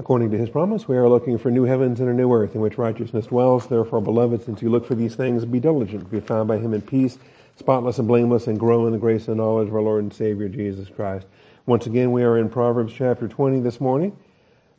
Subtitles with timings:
[0.00, 2.62] According to his promise, we are looking for new heavens and a new earth in
[2.62, 3.66] which righteousness dwells.
[3.66, 6.80] Therefore, beloved, since you look for these things, be diligent be found by him in
[6.80, 7.18] peace,
[7.56, 10.48] spotless and blameless, and grow in the grace and knowledge of our Lord and Savior
[10.48, 11.26] Jesus Christ.
[11.66, 14.16] Once again, we are in Proverbs chapter 20 this morning.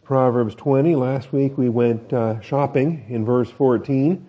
[0.04, 0.96] Proverbs 20.
[0.96, 4.26] Last week we went uh, shopping in verse 14,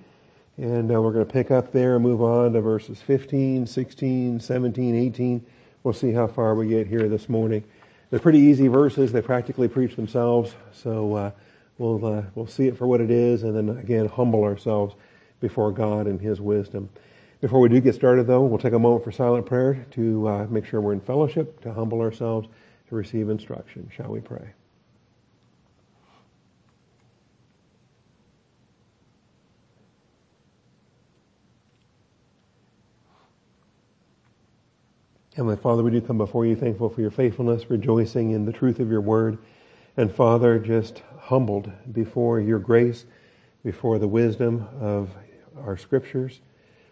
[0.59, 4.41] and uh, we're going to pick up there and move on to verses 15, 16,
[4.41, 5.47] 17, 18.
[5.85, 7.65] We'll see how far we get here this morning.
[8.13, 9.11] They're pretty easy verses.
[9.11, 10.55] They practically preach themselves.
[10.71, 11.31] So uh,
[11.79, 14.95] we'll uh, we'll see it for what it is, and then again humble ourselves
[15.41, 16.91] before God and His wisdom.
[17.41, 20.47] Before we do get started, though, we'll take a moment for silent prayer to uh,
[20.51, 22.49] make sure we're in fellowship, to humble ourselves,
[22.91, 23.89] to receive instruction.
[23.91, 24.53] Shall we pray?
[35.35, 38.81] Heavenly Father, we do come before you thankful for your faithfulness, rejoicing in the truth
[38.81, 39.39] of your word.
[39.97, 43.07] And Father, just humbled before your grace,
[43.65, 45.09] before the wisdom of
[45.65, 46.41] our scriptures.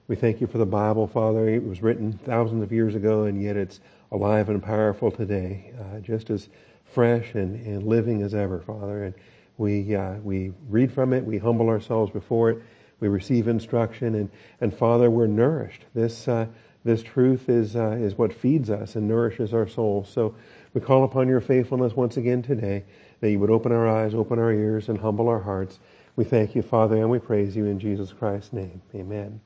[0.08, 1.50] We thank you for the Bible, Father.
[1.50, 3.80] It was written thousands of years ago, and yet it's
[4.10, 6.48] alive and powerful today, uh, just as
[6.86, 9.04] fresh and, and living as ever, Father.
[9.04, 9.14] And
[9.58, 12.62] we, uh, we read from it, we humble ourselves before it,
[13.00, 14.30] we receive instruction, and,
[14.62, 15.84] and Father, we're nourished.
[15.92, 16.46] This, uh,
[16.84, 20.08] this truth is, uh, is what feeds us and nourishes our souls.
[20.08, 20.34] So
[20.72, 22.84] we call upon your faithfulness once again today,
[23.20, 25.78] that you would open our eyes, open our ears, and humble our hearts.
[26.16, 28.80] We thank you, Father, and we praise you in Jesus Christ's name.
[28.94, 29.40] Amen.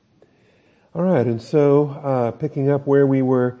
[0.93, 3.59] All right, and so uh, picking up where we were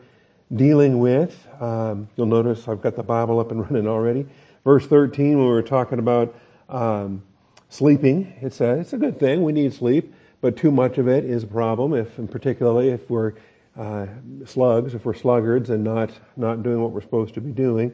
[0.55, 4.25] dealing with, um, you'll notice I've got the Bible up and running already.
[4.63, 6.33] Verse 13, when we were talking about
[6.69, 7.21] um,
[7.69, 9.43] sleeping, it says it's a good thing.
[9.43, 13.09] We need sleep, but too much of it is a problem, if, and particularly if
[13.09, 13.33] we're
[13.77, 14.05] uh,
[14.45, 17.93] slugs, if we're sluggards and not, not doing what we're supposed to be doing.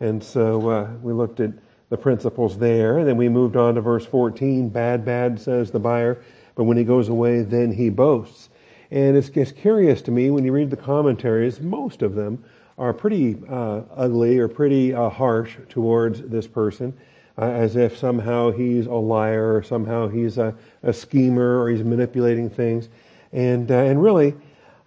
[0.00, 1.52] And so uh, we looked at
[1.92, 2.98] the principles there.
[2.98, 4.68] And then we moved on to verse 14.
[4.70, 6.22] Bad, bad, says the buyer,
[6.54, 8.48] but when he goes away, then he boasts.
[8.90, 12.44] And it's, it's curious to me when you read the commentaries, most of them
[12.78, 16.94] are pretty uh, ugly or pretty uh, harsh towards this person.
[17.38, 21.82] Uh, as if somehow he's a liar or somehow he's a, a schemer or he's
[21.82, 22.90] manipulating things.
[23.32, 24.34] And, uh, and really,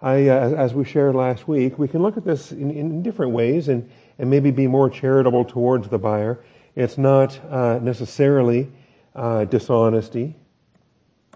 [0.02, 3.32] I, uh, as we shared last week, we can look at this in, in, different
[3.32, 6.44] ways and, and maybe be more charitable towards the buyer.
[6.74, 8.70] It's not uh, necessarily
[9.14, 10.34] uh, dishonesty.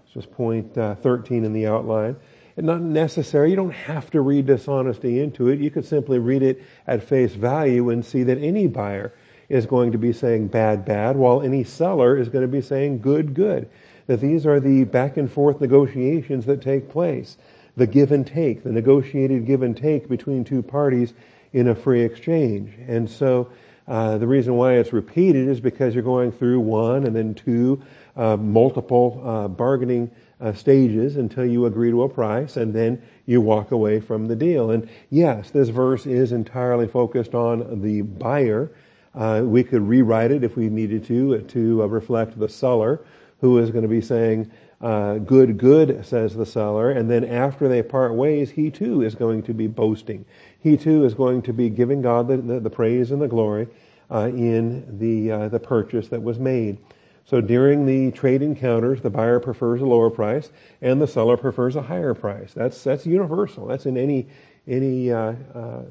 [0.03, 2.15] It's just point uh, 13 in the outline.
[2.55, 3.49] It's not necessary.
[3.49, 5.59] You don't have to read dishonesty into it.
[5.59, 9.13] You could simply read it at face value and see that any buyer
[9.49, 13.01] is going to be saying bad, bad, while any seller is going to be saying
[13.01, 13.67] good, good.
[14.05, 17.37] That these are the back and forth negotiations that take place
[17.81, 21.15] the give and take, the negotiated give and take between two parties
[21.51, 22.71] in a free exchange.
[22.87, 23.49] And so
[23.87, 27.81] uh, the reason why it's repeated is because you're going through one and then two
[28.15, 33.41] uh, multiple uh, bargaining uh, stages until you agree to a price and then you
[33.41, 34.69] walk away from the deal.
[34.69, 38.71] And yes, this verse is entirely focused on the buyer.
[39.15, 43.01] Uh, we could rewrite it if we needed to to uh, reflect the seller
[43.39, 46.89] who is going to be saying, uh, good, good, says the seller.
[46.89, 50.25] And then after they part ways, he too is going to be boasting.
[50.59, 53.67] He too is going to be giving God the, the, the praise and the glory
[54.09, 56.77] uh, in the, uh, the purchase that was made.
[57.25, 60.49] So during the trade encounters, the buyer prefers a lower price
[60.81, 62.51] and the seller prefers a higher price.
[62.53, 63.67] That's, that's universal.
[63.67, 64.27] That's in any,
[64.67, 65.83] any uh, uh, uh,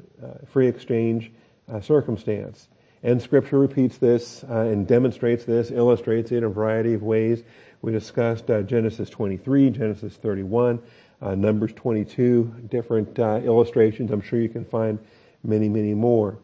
[0.51, 1.31] free exchange
[1.81, 2.67] circumstance.
[3.01, 7.43] And Scripture repeats this and demonstrates this, illustrates it in a variety of ways.
[7.81, 10.79] We discussed uh, Genesis 23, Genesis 31,
[11.19, 14.11] uh, Numbers 22, different uh, illustrations.
[14.11, 14.99] I'm sure you can find
[15.43, 16.37] many, many more.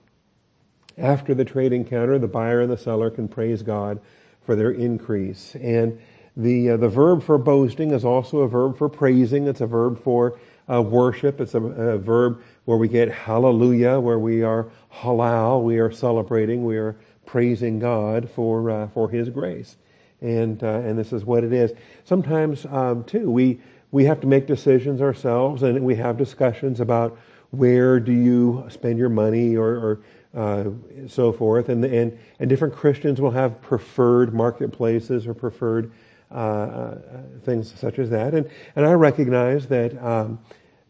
[0.97, 3.99] After the trade encounter, the buyer and the seller can praise God
[4.41, 5.55] for their increase.
[5.55, 5.99] And
[6.35, 9.47] the, uh, the verb for boasting is also a verb for praising.
[9.47, 11.39] It's a verb for uh, worship.
[11.39, 16.65] It's a, a, verb where we get hallelujah, where we are halal, we are celebrating,
[16.65, 16.95] we are
[17.27, 19.75] praising God for, uh, for His grace
[20.21, 21.71] and uh, and this is what it is.
[22.03, 23.59] Sometimes um, too, we
[23.91, 27.17] we have to make decisions ourselves, and we have discussions about
[27.51, 29.99] where do you spend your money or, or
[30.35, 30.69] uh,
[31.07, 35.91] so forth, and and and different Christians will have preferred marketplaces or preferred
[36.31, 36.97] uh, uh
[37.43, 40.01] things such as that, and and I recognize that.
[40.03, 40.39] Um,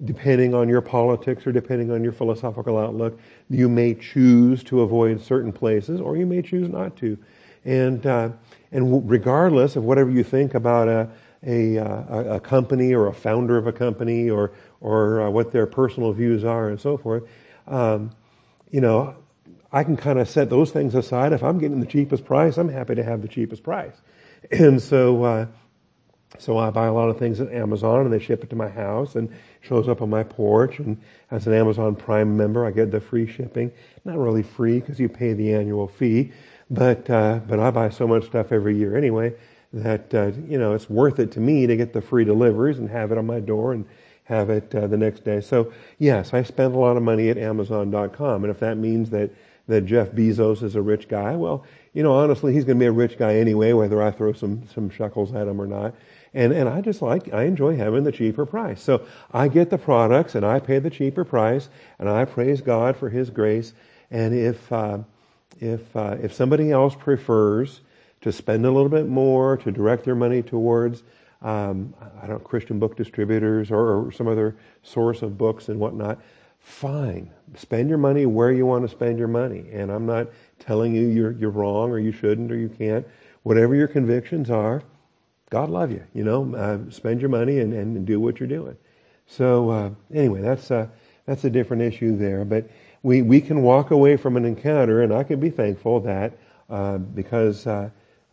[0.06, 3.20] depending on your politics or depending on your philosophical outlook,
[3.50, 7.18] you may choose to avoid certain places or you may choose not to.
[7.68, 8.30] And uh,
[8.72, 11.10] and regardless of whatever you think about a,
[11.46, 15.66] a, uh, a, company or a founder of a company or, or uh, what their
[15.66, 17.24] personal views are and so forth,
[17.68, 18.12] um,
[18.70, 19.16] you know,
[19.72, 21.34] I can kind of set those things aside.
[21.34, 23.96] If I'm getting the cheapest price, I'm happy to have the cheapest price.
[24.52, 25.48] And so, uh,
[26.38, 28.70] so I buy a lot of things at Amazon and they ship it to my
[28.70, 29.30] house and
[29.62, 30.80] shows up on my porch.
[30.80, 33.72] And as an Amazon Prime member, I get the free shipping.
[34.06, 36.32] Not really free because you pay the annual fee,
[36.70, 39.34] but, uh, but I buy so much stuff every year anyway
[39.74, 42.90] that, uh, you know, it's worth it to me to get the free deliveries and
[42.90, 43.86] have it on my door and
[44.24, 45.42] have it uh, the next day.
[45.42, 48.44] So yes, I spend a lot of money at Amazon.com.
[48.44, 49.32] And if that means that
[49.68, 51.36] that Jeff Bezos is a rich guy.
[51.36, 54.34] Well, you know, honestly, he's going to be a rich guy anyway, whether I throw
[54.34, 55.94] some, some shekels at him or not.
[56.34, 58.82] And, and I just like, I enjoy having the cheaper price.
[58.82, 62.96] So I get the products and I pay the cheaper price and I praise God
[62.96, 63.74] for His grace.
[64.12, 65.00] And if, uh,
[65.60, 67.82] if, uh, if somebody else prefers
[68.22, 71.04] to spend a little bit more, to direct their money towards,
[71.42, 76.20] um, I don't Christian book distributors or, or some other source of books and whatnot,
[76.60, 77.30] fine.
[77.56, 79.66] Spend your money where you want to spend your money.
[79.72, 80.28] And I'm not
[80.60, 83.08] telling you you're, you're wrong or you shouldn't or you can't.
[83.44, 84.82] Whatever your convictions are,
[85.50, 86.04] God love you.
[86.14, 88.76] You know, uh, spend your money and, and do what you're doing.
[89.28, 90.88] So uh, anyway, that's uh,
[91.26, 92.46] that's a different issue there.
[92.46, 92.70] But
[93.04, 96.34] we we can walk away from an encounter, and I can be thankful that
[96.70, 97.90] uh, because uh,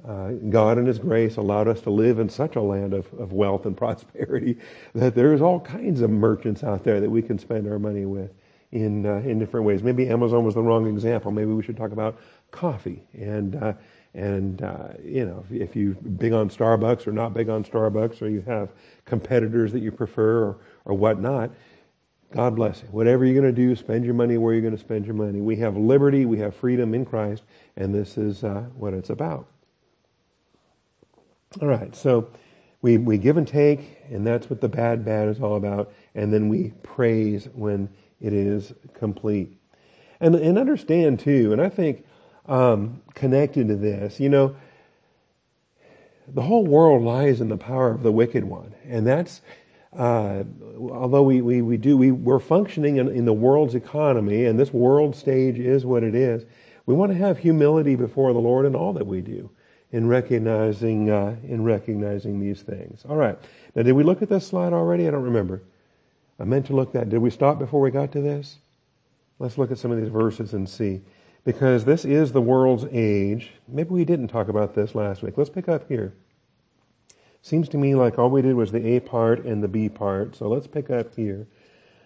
[0.06, 3.32] uh, God and His grace allowed us to live in such a land of, of
[3.32, 4.58] wealth and prosperity
[4.94, 8.30] that there's all kinds of merchants out there that we can spend our money with
[8.72, 9.82] in uh, in different ways.
[9.82, 11.30] Maybe Amazon was the wrong example.
[11.30, 12.18] Maybe we should talk about
[12.50, 13.72] coffee and uh,
[14.14, 18.20] and uh, you know if, if you big on Starbucks or not big on Starbucks
[18.20, 18.70] or you have
[19.04, 21.50] competitors that you prefer or, or whatnot.
[22.34, 22.88] God bless you.
[22.90, 25.40] Whatever you're going to do, spend your money where you're going to spend your money.
[25.40, 27.44] We have liberty, we have freedom in Christ,
[27.76, 29.46] and this is uh, what it's about.
[31.62, 32.28] All right, so
[32.82, 36.32] we, we give and take, and that's what the bad bad is all about, and
[36.32, 37.88] then we praise when
[38.20, 39.56] it is complete.
[40.18, 42.04] And, and understand too, and I think
[42.46, 44.56] um, connected to this, you know,
[46.26, 49.40] the whole world lies in the power of the wicked one, and that's
[49.96, 50.44] uh,
[50.78, 54.72] although we, we, we do we, we're functioning in, in the world's economy, and this
[54.72, 56.44] world stage is what it is.
[56.86, 59.50] We want to have humility before the Lord in all that we do
[59.92, 63.04] in recognizing uh, in recognizing these things.
[63.08, 63.38] All right.
[63.74, 65.06] Now, did we look at this slide already?
[65.06, 65.62] I don't remember.
[66.40, 67.10] I meant to look that.
[67.10, 68.58] Did we stop before we got to this?
[69.38, 71.00] Let's look at some of these verses and see.
[71.44, 73.52] Because this is the world's age.
[73.68, 75.36] Maybe we didn't talk about this last week.
[75.36, 76.14] Let's pick up here.
[77.44, 80.34] Seems to me like all we did was the A part and the B part.
[80.34, 81.46] So let's pick up here.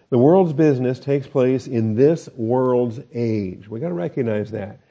[0.09, 3.69] The world's business takes place in this world's age.
[3.69, 4.81] We got to recognize that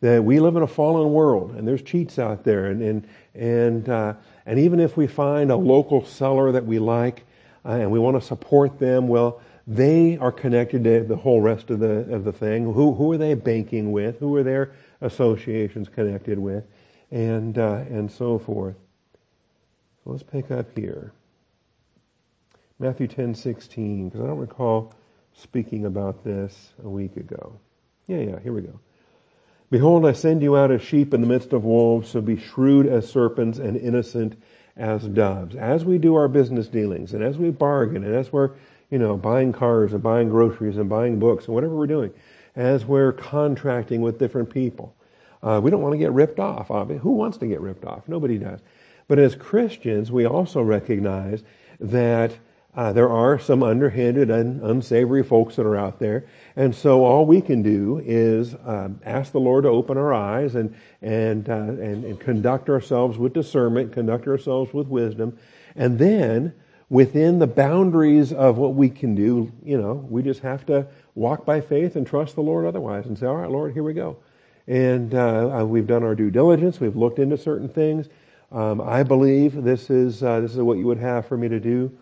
[0.00, 3.88] that we live in a fallen world and there's cheats out there and and and
[3.90, 4.14] uh,
[4.46, 7.26] and even if we find a local seller that we like
[7.66, 11.68] uh, and we want to support them well they are connected to the whole rest
[11.68, 14.72] of the of the thing who who are they banking with who are their
[15.02, 16.64] associations connected with
[17.10, 18.76] and uh, and so forth
[20.04, 21.12] so let's pick up here
[22.78, 24.94] Matthew 10 16 because I don't recall
[25.34, 27.58] speaking about this a week ago
[28.06, 28.80] yeah yeah here we go
[29.70, 32.88] Behold, I send you out as sheep in the midst of wolves, so be shrewd
[32.88, 34.36] as serpents and innocent
[34.76, 35.54] as doves.
[35.54, 38.50] As we do our business dealings and as we bargain and as we're,
[38.90, 42.12] you know, buying cars and buying groceries and buying books and whatever we're doing,
[42.56, 44.92] as we're contracting with different people,
[45.44, 46.66] uh, we don't want to get ripped off.
[46.66, 48.08] Who wants to get ripped off?
[48.08, 48.58] Nobody does.
[49.10, 51.42] But as Christians, we also recognize
[51.80, 52.38] that
[52.76, 56.26] uh, there are some underhanded and unsavory folks that are out there.
[56.54, 60.54] And so all we can do is um, ask the Lord to open our eyes
[60.54, 65.36] and, and, uh, and, and conduct ourselves with discernment, conduct ourselves with wisdom.
[65.74, 66.54] And then
[66.88, 70.86] within the boundaries of what we can do, you know, we just have to
[71.16, 73.92] walk by faith and trust the Lord otherwise and say, all right, Lord, here we
[73.92, 74.18] go.
[74.68, 76.78] And uh, uh we've done our due diligence.
[76.78, 78.06] We've looked into certain things.
[78.52, 81.60] Um, I believe this is, uh, this is what you would have for me to
[81.60, 81.96] do.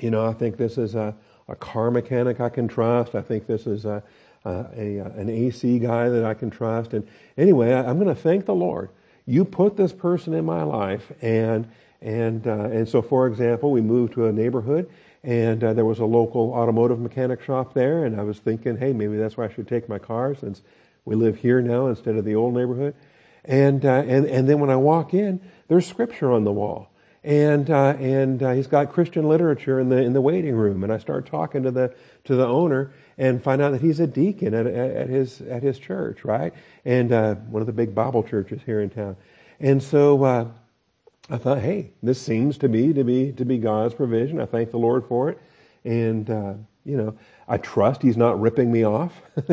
[0.00, 1.14] You know, I think this is a,
[1.48, 3.14] a car mechanic I can trust.
[3.14, 4.02] I think this is a,
[4.44, 6.94] a, a an AC guy that I can trust.
[6.94, 8.90] And anyway, I, am going to thank the Lord.
[9.26, 11.68] You put this person in my life, and
[12.00, 14.88] and uh, and so, for example, we moved to a neighborhood,
[15.22, 18.92] and uh, there was a local automotive mechanic shop there, and I was thinking, hey,
[18.92, 20.62] maybe that's where I should take my car since
[21.04, 22.94] we live here now instead of the old neighborhood.
[23.44, 26.90] And uh, and and then when I walk in, there's scripture on the wall
[27.22, 30.84] and uh, and uh, he's got Christian literature in the in the waiting room.
[30.84, 31.94] And I start talking to the
[32.24, 35.78] to the owner and find out that he's a deacon at, at his at his
[35.78, 36.54] church, right?
[36.84, 39.16] And uh, one of the big Bible churches here in town.
[39.60, 40.46] And so uh,
[41.28, 44.40] I thought, hey, this seems to be to be to be God's provision.
[44.40, 45.38] I thank the Lord for it,
[45.84, 46.54] and uh,
[46.86, 47.14] you know,
[47.46, 49.12] I trust He's not ripping me off,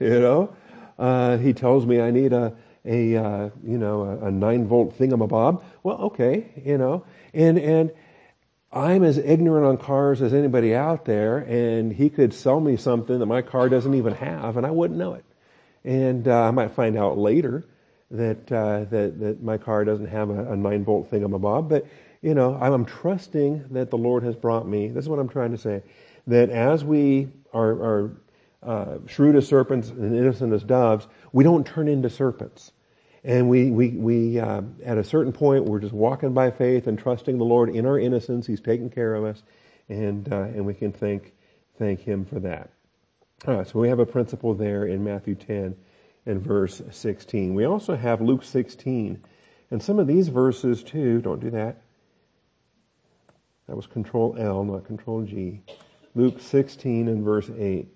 [0.00, 0.54] you know.
[0.98, 2.56] Uh, he tells me I need a,
[2.86, 5.62] a uh, you know, a, a nine volt thingamabob.
[5.82, 7.90] Well, okay, you know, and, and
[8.72, 13.18] I'm as ignorant on cars as anybody out there, and he could sell me something
[13.18, 15.24] that my car doesn't even have, and I wouldn't know it.
[15.84, 17.64] And uh, I might find out later
[18.10, 21.86] that, uh, that, that my car doesn't have a, a nine volt thingamabob, but
[22.22, 24.88] you know, I'm trusting that the Lord has brought me.
[24.88, 25.82] This is what I'm trying to say.
[26.26, 28.16] That as we are, are
[28.62, 32.72] uh, shrewd as serpents and innocent as doves, we don't turn into serpents.
[33.26, 36.96] And we, we, we uh, at a certain point, we're just walking by faith and
[36.96, 38.46] trusting the Lord in our innocence.
[38.46, 39.42] He's taking care of us.
[39.88, 41.32] And, uh, and we can thank,
[41.76, 42.70] thank Him for that.
[43.48, 45.74] All right, so we have a principle there in Matthew 10
[46.26, 47.52] and verse 16.
[47.52, 49.20] We also have Luke 16.
[49.72, 51.82] And some of these verses, too, don't do that.
[53.66, 55.62] That was Control L, not Control G.
[56.14, 57.88] Luke 16 and verse 8.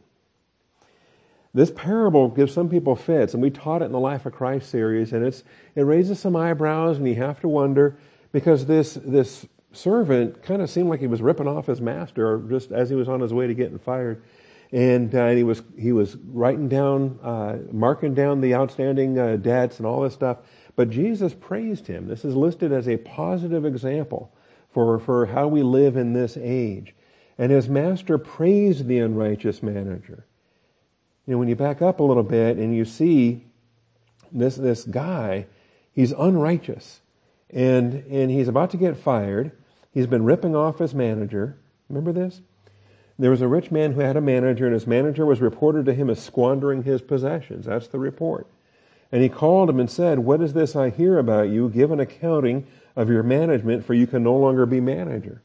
[1.53, 4.71] This parable gives some people fits, and we taught it in the Life of Christ
[4.71, 5.43] series, and it's,
[5.75, 7.99] it raises some eyebrows, and you have to wonder
[8.31, 12.71] because this, this servant kind of seemed like he was ripping off his master just
[12.71, 14.23] as he was on his way to getting fired.
[14.73, 19.35] And, uh, and he was he was writing down, uh, marking down the outstanding uh,
[19.35, 20.39] debts and all this stuff.
[20.77, 22.07] But Jesus praised him.
[22.07, 24.33] This is listed as a positive example
[24.73, 26.95] for, for how we live in this age.
[27.37, 30.25] And his master praised the unrighteous manager.
[31.31, 33.47] Know, when you back up a little bit and you see
[34.33, 35.47] this, this guy,
[35.93, 37.01] he's unrighteous.
[37.51, 39.53] And, and he's about to get fired.
[39.93, 41.57] He's been ripping off his manager.
[41.89, 42.41] Remember this?
[43.17, 45.95] There was a rich man who had a manager, and his manager was reported to
[45.95, 47.67] him as squandering his possessions.
[47.67, 48.49] That's the report.
[49.13, 51.69] And he called him and said, What is this I hear about you?
[51.69, 55.43] Give an accounting of your management, for you can no longer be manager.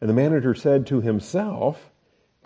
[0.00, 1.90] And the manager said to himself,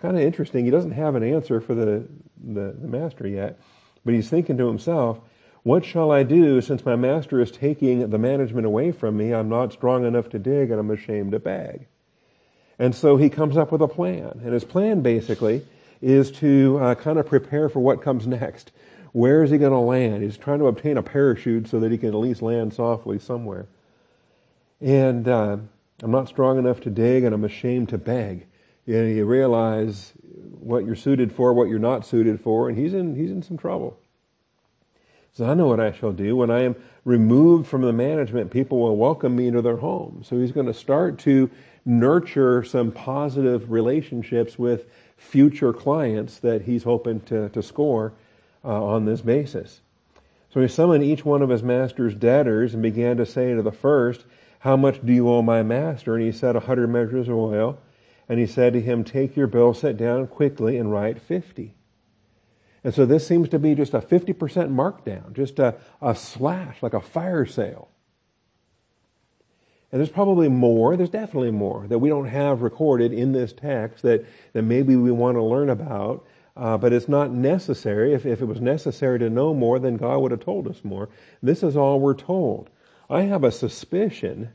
[0.03, 2.05] kind of interesting, he doesn't have an answer for the,
[2.43, 3.57] the, the master yet,
[4.03, 5.17] but he's thinking to himself,
[5.63, 9.33] what shall I do since my master is taking the management away from me?
[9.33, 11.87] I'm not strong enough to dig and I'm ashamed to beg.
[12.77, 14.41] And so he comes up with a plan.
[14.43, 15.65] And his plan basically
[16.01, 18.73] is to uh, kind of prepare for what comes next.
[19.13, 20.21] Where is he going to land?
[20.21, 23.67] He's trying to obtain a parachute so that he can at least land softly somewhere.
[24.81, 25.57] And uh,
[26.01, 28.47] I'm not strong enough to dig, and I'm ashamed to beg.
[28.85, 30.13] Know, you realize
[30.59, 33.57] what you're suited for, what you're not suited for, and he's in, he's in some
[33.57, 33.97] trouble.
[35.33, 36.35] So I know what I shall do.
[36.35, 36.75] When I am
[37.05, 40.23] removed from the management, people will welcome me into their home.
[40.23, 41.49] So he's going to start to
[41.85, 44.85] nurture some positive relationships with
[45.17, 48.13] future clients that he's hoping to, to score
[48.63, 49.81] uh, on this basis.
[50.53, 53.71] So he summoned each one of his master's debtors and began to say to the
[53.71, 54.25] first,
[54.59, 56.15] how much do you owe my master?
[56.15, 57.77] And he said, A hundred measures of oil.
[58.29, 61.75] And he said to him, Take your bill, sit down quickly, and write fifty.
[62.83, 66.93] And so this seems to be just a 50% markdown, just a, a slash, like
[66.93, 67.89] a fire sale.
[69.91, 74.01] And there's probably more, there's definitely more that we don't have recorded in this text
[74.03, 76.25] that, that maybe we want to learn about,
[76.57, 78.13] uh, but it's not necessary.
[78.13, 81.09] If, if it was necessary to know more, then God would have told us more.
[81.41, 82.69] This is all we're told.
[83.09, 84.49] I have a suspicion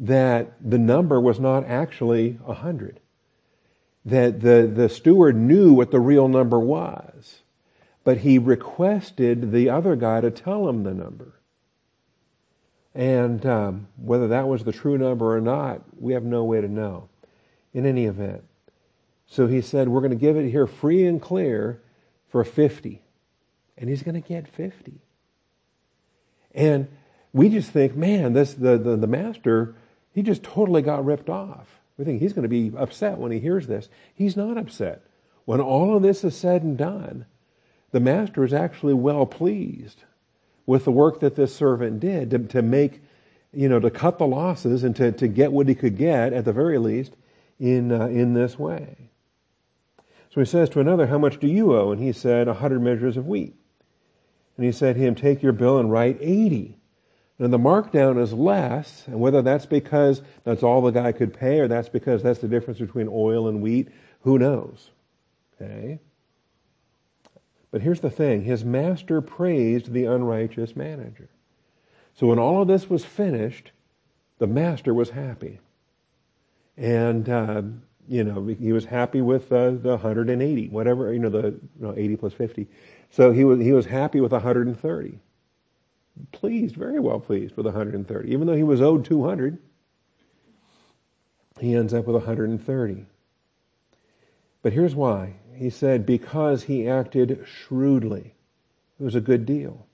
[0.00, 3.00] that the number was not actually a hundred.
[4.04, 7.42] That the, the steward knew what the real number was,
[8.04, 11.34] but he requested the other guy to tell him the number.
[12.94, 16.68] And um, whether that was the true number or not, we have no way to
[16.68, 17.08] know
[17.72, 18.44] in any event.
[19.26, 21.82] So he said, We're going to give it here free and clear
[22.30, 23.02] for 50.
[23.76, 25.00] And he's going to get 50.
[26.54, 26.88] And
[27.32, 29.76] we just think, man, this the, the, the master,
[30.12, 31.80] he just totally got ripped off.
[31.96, 33.88] We think he's going to be upset when he hears this.
[34.14, 35.02] He's not upset.
[35.44, 37.26] When all of this is said and done,
[37.90, 40.04] the master is actually well pleased
[40.66, 43.02] with the work that this servant did to, to make,
[43.52, 46.44] you know, to cut the losses and to, to get what he could get at
[46.44, 47.14] the very least
[47.58, 49.10] in, uh, in this way.
[50.30, 51.90] So he says to another, How much do you owe?
[51.90, 53.56] And he said, A hundred measures of wheat.
[54.56, 56.76] And he said to him, Take your bill and write eighty.
[57.38, 61.60] And the markdown is less, and whether that's because that's all the guy could pay
[61.60, 63.88] or that's because that's the difference between oil and wheat,
[64.22, 64.90] who knows?
[65.60, 66.00] Okay?
[67.70, 71.28] But here's the thing his master praised the unrighteous manager.
[72.14, 73.70] So when all of this was finished,
[74.38, 75.60] the master was happy.
[76.76, 77.62] And, uh,
[78.08, 81.94] you know, he was happy with uh, the 180, whatever, you know, the you know,
[81.96, 82.66] 80 plus 50.
[83.10, 85.20] So he was, he was happy with 130
[86.32, 88.30] pleased, very well pleased with 130.
[88.30, 89.58] Even though he was owed 200,
[91.60, 93.06] he ends up with 130.
[94.62, 95.34] But here's why.
[95.54, 98.34] He said, because he acted shrewdly.
[99.00, 99.86] It was a good deal.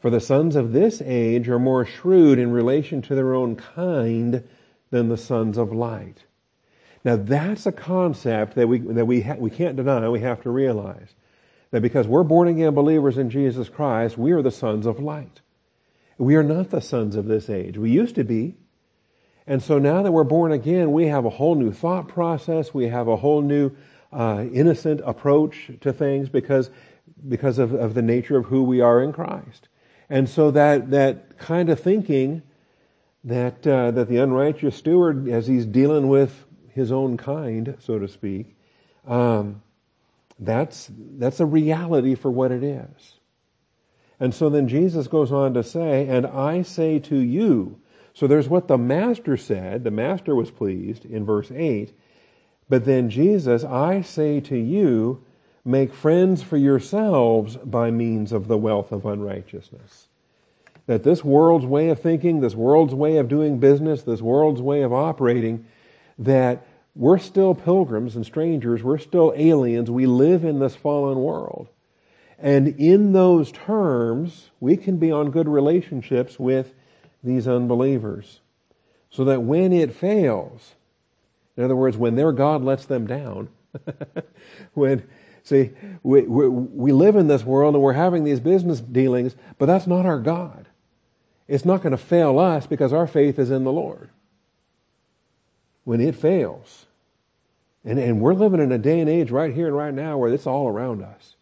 [0.00, 4.46] For the sons of this age are more shrewd in relation to their own kind
[4.90, 6.24] than the sons of light.
[7.04, 10.50] Now that's a concept that we, that we, ha- we can't deny, we have to
[10.50, 11.14] realize.
[11.74, 15.40] That because we're born again believers in Jesus Christ, we are the sons of light.
[16.18, 17.76] We are not the sons of this age.
[17.76, 18.54] We used to be.
[19.44, 22.72] And so now that we're born again, we have a whole new thought process.
[22.72, 23.72] We have a whole new
[24.12, 26.70] uh, innocent approach to things because,
[27.28, 29.68] because of, of the nature of who we are in Christ.
[30.08, 32.42] And so that, that kind of thinking
[33.24, 38.06] that, uh, that the unrighteous steward, as he's dealing with his own kind, so to
[38.06, 38.56] speak,
[39.08, 39.60] um,
[40.38, 43.18] that's, that's a reality for what it is.
[44.20, 47.80] And so then Jesus goes on to say, and I say to you,
[48.14, 51.92] so there's what the master said, the master was pleased in verse 8,
[52.68, 55.24] but then Jesus, I say to you,
[55.64, 60.08] make friends for yourselves by means of the wealth of unrighteousness.
[60.86, 64.82] That this world's way of thinking, this world's way of doing business, this world's way
[64.82, 65.66] of operating,
[66.18, 71.68] that we're still pilgrims and strangers, we're still aliens, we live in this fallen world.
[72.38, 76.74] And in those terms, we can be on good relationships with
[77.22, 78.40] these unbelievers.
[79.10, 80.74] So that when it fails,
[81.56, 83.48] in other words, when their God lets them down,
[84.74, 85.04] when
[85.44, 85.72] See,
[86.02, 89.86] we, we, we live in this world and we're having these business dealings, but that's
[89.86, 90.66] not our God.
[91.46, 94.08] It's not going to fail us because our faith is in the Lord.
[95.84, 96.86] When it fails,
[97.84, 100.32] and, and we're living in a day and age right here and right now where
[100.32, 101.36] it's all around us.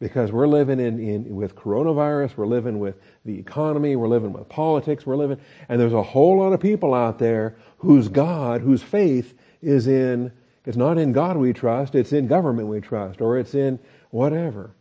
[0.00, 4.48] Because we're living in, in with coronavirus, we're living with the economy, we're living with
[4.48, 8.82] politics, we're living, and there's a whole lot of people out there whose God, whose
[8.82, 10.30] faith is in
[10.64, 13.78] it's not in God we trust, it's in government we trust, or it's in
[14.10, 14.74] whatever.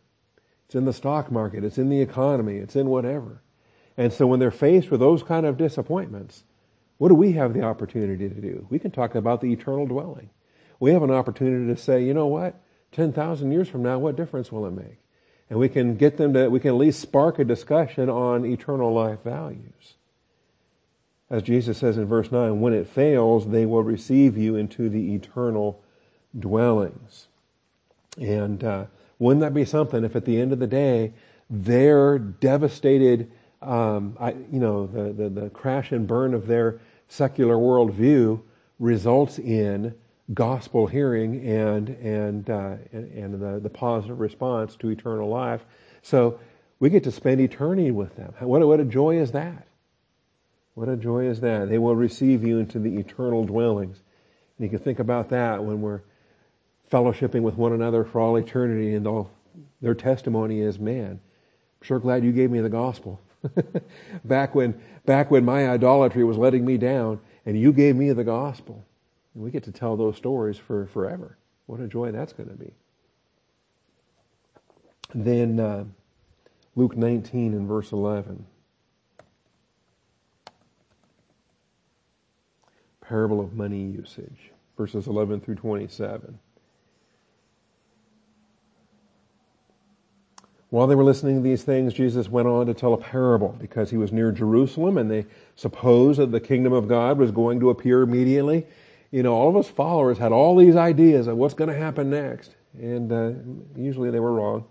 [0.65, 3.41] It's in the stock market, it's in the economy, it's in whatever.
[3.97, 6.44] And so when they're faced with those kind of disappointments,
[7.03, 8.66] what do we have the opportunity to do?
[8.70, 10.29] We can talk about the eternal dwelling.
[10.79, 12.55] We have an opportunity to say, you know what?
[12.94, 15.00] 10,000 years from now, what difference will it make?
[15.50, 18.94] And we can get them to, we can at least spark a discussion on eternal
[18.94, 19.96] life values.
[21.29, 25.13] As Jesus says in verse 9, when it fails, they will receive you into the
[25.13, 25.83] eternal
[26.39, 27.27] dwellings.
[28.18, 28.85] And uh,
[29.20, 31.11] wouldn't that be something if at the end of the day,
[31.50, 33.29] their devastated,
[33.61, 38.42] um, I, you know, the, the, the crash and burn of their secular worldview
[38.79, 39.94] results in
[40.33, 45.66] gospel hearing and and uh, and, the, the positive response to eternal life.
[46.01, 46.39] So
[46.79, 48.33] we get to spend eternity with them.
[48.39, 49.68] What what a joy is that!
[50.75, 51.70] What a joy is that.
[51.70, 54.01] They will receive you into the eternal dwellings.
[54.57, 56.01] And you can think about that when we're
[56.92, 59.29] fellowshipping with one another for all eternity and all
[59.81, 63.20] their testimony is, man, I'm sure glad you gave me the gospel.
[64.25, 68.24] back when back when my idolatry was letting me down and you gave me the
[68.24, 68.84] gospel.
[69.36, 71.38] We get to tell those stories for forever.
[71.66, 72.72] What a joy that's going to be.
[75.16, 75.86] Then uh,
[76.75, 78.46] Luke 19 and verse 11.
[83.03, 86.40] parable of money usage, verses 11 through 27.
[90.74, 93.92] While they were listening to these things, Jesus went on to tell a parable because
[93.92, 97.70] he was near Jerusalem and they supposed that the kingdom of God was going to
[97.70, 98.66] appear immediately.
[99.12, 102.09] You know, all of his followers had all these ideas of what's going to happen
[102.09, 103.33] next, and uh,
[103.79, 104.66] usually they were wrong.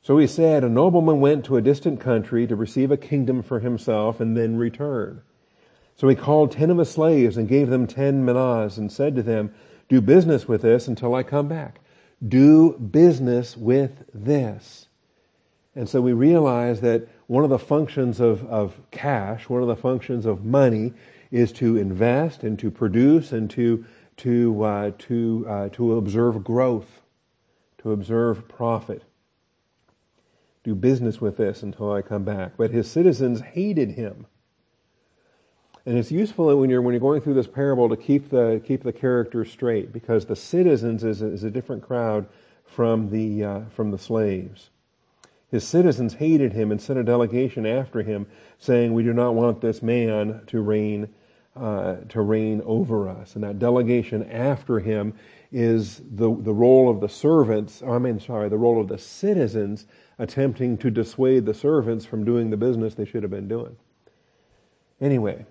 [0.00, 3.60] So he said, A nobleman went to a distant country to receive a kingdom for
[3.60, 5.20] himself and then return.
[5.96, 9.22] So he called ten of his slaves and gave them ten minas and said to
[9.22, 9.52] them,
[9.90, 11.80] Do business with this until I come back.
[12.26, 14.88] Do business with this.
[15.76, 19.76] And so we realize that one of the functions of, of cash, one of the
[19.76, 20.92] functions of money,
[21.30, 23.84] is to invest and to produce and to,
[24.18, 27.02] to, uh, to, uh, to observe growth,
[27.78, 29.02] to observe profit.
[30.62, 32.52] Do business with this until I come back.
[32.56, 34.26] But his citizens hated him
[35.86, 38.82] and it's useful when you're, when you're going through this parable to keep the, keep
[38.82, 42.26] the characters straight because the citizens is a, is a different crowd
[42.64, 44.70] from the, uh, from the slaves.
[45.54, 48.26] His citizens hated him and sent a delegation after him
[48.58, 51.08] saying, we do not want this man to reign,
[51.54, 53.36] uh, to reign over us.
[53.36, 55.14] And that delegation after him
[55.52, 59.86] is the, the role of the servants, I mean, sorry, the role of the citizens
[60.18, 63.76] attempting to dissuade the servants from doing the business they should have been doing.
[65.00, 65.46] Anyway,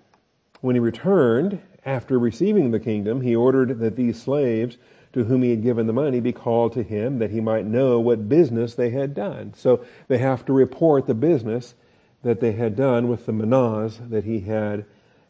[0.60, 4.76] when he returned, after receiving the kingdom, he ordered that these slaves
[5.14, 8.00] to whom he had given the money be called to him that he might know
[8.00, 9.54] what business they had done.
[9.56, 11.74] So they have to report the business
[12.22, 14.84] that they had done with the manahs that he had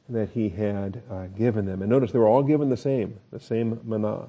[0.09, 1.81] that he had uh, given them.
[1.81, 4.29] And notice they were all given the same, the same manah.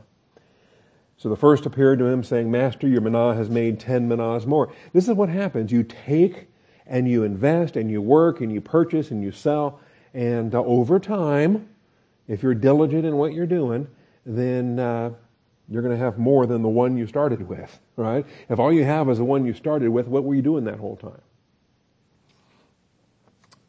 [1.17, 4.73] So the first appeared to him saying, Master, your manah has made ten manahs more.
[4.93, 5.71] This is what happens.
[5.71, 6.47] You take
[6.85, 9.79] and you invest and you work and you purchase and you sell.
[10.13, 11.69] And uh, over time,
[12.27, 13.87] if you're diligent in what you're doing,
[14.25, 15.11] then uh,
[15.69, 18.25] you're going to have more than the one you started with, right?
[18.49, 20.79] If all you have is the one you started with, what were you doing that
[20.79, 21.21] whole time?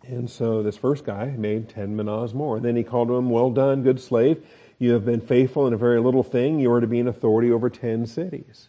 [0.08, 2.56] And so this first guy made 10 manahs more.
[2.56, 4.44] And Then he called him, Well done, good slave.
[4.78, 6.60] You have been faithful in a very little thing.
[6.60, 8.68] You are to be an authority over 10 cities.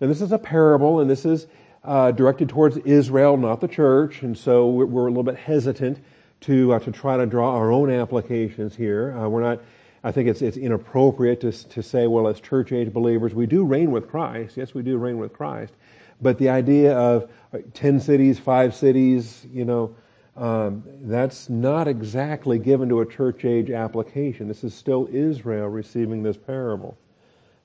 [0.00, 1.46] Now, this is a parable, and this is
[1.84, 4.22] uh, directed towards Israel, not the church.
[4.22, 6.02] And so we're, we're a little bit hesitant
[6.42, 9.16] to, uh, to try to draw our own applications here.
[9.16, 9.60] Uh, we're not,
[10.02, 13.64] I think it's, it's inappropriate to, to say, well, as church age believers, we do
[13.64, 14.56] reign with Christ.
[14.56, 15.74] Yes, we do reign with Christ.
[16.22, 19.94] But the idea of uh, 10 cities, five cities, you know,
[20.36, 24.48] um, that's not exactly given to a church age application.
[24.48, 26.96] This is still Israel receiving this parable.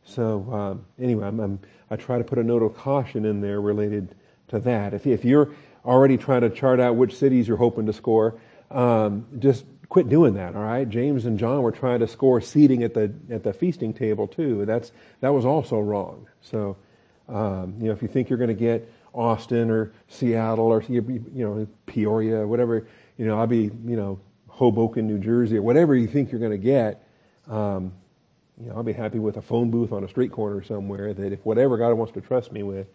[0.04, 3.62] So um, anyway, I'm, I'm, i try to put a note of caution in there
[3.62, 4.16] related
[4.50, 4.94] to that.
[4.94, 5.52] If, if you're
[5.86, 8.36] already trying to chart out which cities you're hoping to score,
[8.72, 10.58] um, just quit doing that.
[10.58, 13.94] All right, James and John were trying to score seating at the at the feasting
[13.94, 14.66] table too.
[14.66, 16.28] That's that was also wrong.
[16.42, 16.76] So
[17.30, 21.22] um, you know, if you think you're going to get Austin or Seattle or you
[21.32, 22.86] know Peoria, whatever.
[23.18, 26.52] You know, I'll be you know Hoboken, New Jersey, or whatever you think you're going
[26.52, 27.08] to get.
[27.50, 27.94] Um,
[28.62, 31.14] you know, I'll be happy with a phone booth on a street corner somewhere.
[31.14, 32.88] That if whatever God wants to trust me with.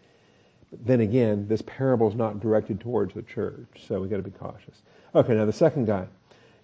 [0.85, 4.29] Then again, this parable is not directed towards the church, so we got to be
[4.29, 4.83] cautious.
[5.15, 6.07] Okay, now the second guy,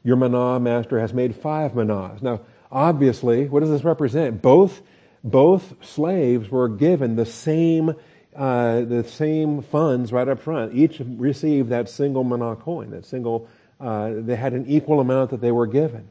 [0.03, 2.21] your manah master has made five manahs.
[2.21, 4.41] Now, obviously, what does this represent?
[4.41, 4.81] Both
[5.23, 7.95] both slaves were given the same
[8.37, 10.75] uh, the same funds right up front.
[10.75, 15.41] Each received that single manah coin, that single, uh, they had an equal amount that
[15.41, 16.07] they were given.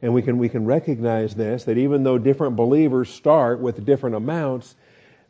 [0.00, 4.14] And we can, we can recognize this, that even though different believers start with different
[4.14, 4.76] amounts,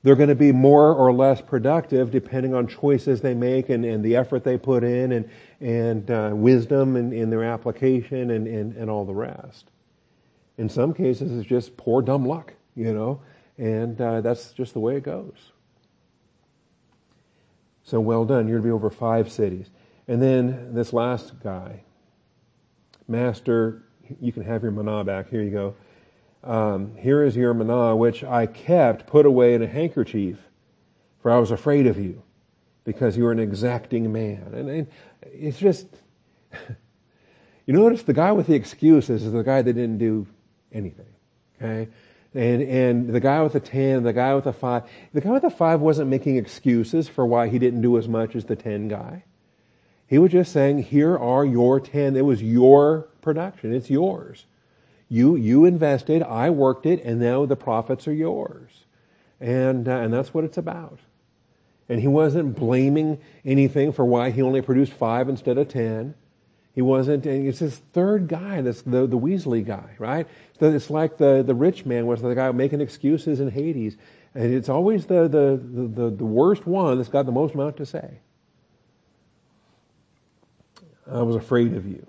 [0.06, 4.04] they're going to be more or less productive depending on choices they make and, and
[4.04, 5.28] the effort they put in and,
[5.60, 9.72] and uh, wisdom in, in their application and, and, and all the rest.
[10.58, 13.20] In some cases, it's just poor dumb luck, you know,
[13.58, 15.50] and uh, that's just the way it goes.
[17.82, 18.46] So well done.
[18.46, 19.70] You're going to be over five cities.
[20.06, 21.82] And then this last guy,
[23.08, 23.82] Master,
[24.20, 25.28] you can have your manah back.
[25.28, 25.74] Here you go.
[26.46, 30.38] Um, here is your manah, which I kept put away in a handkerchief,
[31.20, 32.22] for I was afraid of you,
[32.84, 34.52] because you are an exacting man.
[34.54, 34.86] And, and
[35.22, 35.88] it's just,
[37.66, 40.24] you notice the guy with the excuses is the guy that didn't do
[40.72, 41.12] anything.
[41.56, 41.88] Okay?
[42.32, 44.82] And, and the guy with the 10, the guy with the 5,
[45.14, 48.36] the guy with the 5 wasn't making excuses for why he didn't do as much
[48.36, 49.24] as the 10 guy.
[50.06, 52.14] He was just saying, here are your 10.
[52.14, 53.74] It was your production.
[53.74, 54.46] It's yours.
[55.08, 58.84] You, you invested, I worked it, and now the profits are yours.
[59.40, 60.98] And, uh, and that's what it's about.
[61.88, 66.14] And he wasn't blaming anything for why he only produced five instead of 10.
[66.74, 70.26] He wasn't, and it's this third guy, that's the, the Weasley guy, right?
[70.58, 73.96] So it's like the, the rich man was the guy making excuses in Hades.
[74.34, 77.86] And it's always the, the, the, the worst one that's got the most amount to
[77.86, 78.18] say.
[81.10, 82.04] I was afraid of you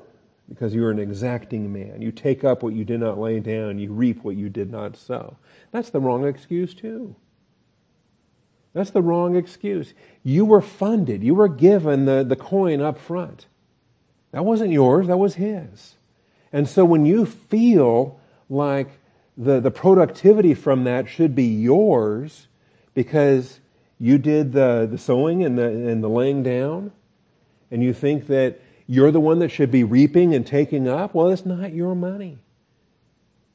[0.49, 2.01] because you are an exacting man.
[2.01, 4.95] You take up what you did not lay down, you reap what you did not
[4.95, 5.38] sow.
[5.71, 7.15] That's the wrong excuse, too.
[8.73, 9.93] That's the wrong excuse.
[10.23, 13.47] You were funded, you were given the, the coin up front.
[14.31, 15.95] That wasn't yours, that was his.
[16.53, 18.89] And so when you feel like
[19.38, 22.47] the, the productivity from that should be yours
[22.93, 23.60] because
[23.99, 26.91] you did the, the sowing and the, and the laying down,
[27.69, 31.30] and you think that you're the one that should be reaping and taking up, well,
[31.30, 32.39] it's not your money.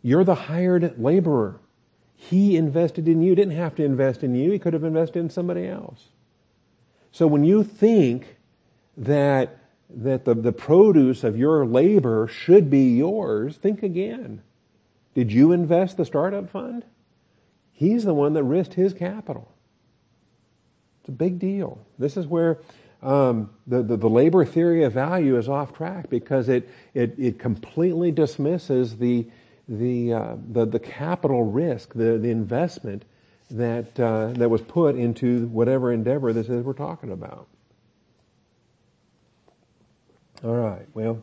[0.02, 1.58] You're the hired laborer.
[2.14, 3.34] He invested in you.
[3.34, 4.52] Didn't have to invest in you.
[4.52, 6.08] He could have invested in somebody else.
[7.10, 8.36] So when you think
[8.96, 9.58] that
[9.94, 14.42] that the, the produce of your labor should be yours, think again.
[15.14, 16.84] Did you invest the startup fund?
[17.72, 19.52] He's the one that risked his capital.
[21.00, 21.84] It's a big deal.
[21.98, 22.60] This is where
[23.02, 27.38] um, the, the, the, labor theory of value is off track because it, it, it
[27.38, 29.26] completely dismisses the,
[29.68, 33.04] the, uh, the, the, capital risk, the, the investment
[33.50, 37.48] that, uh, that was put into whatever endeavor this is we're talking about.
[40.44, 41.22] All right, well,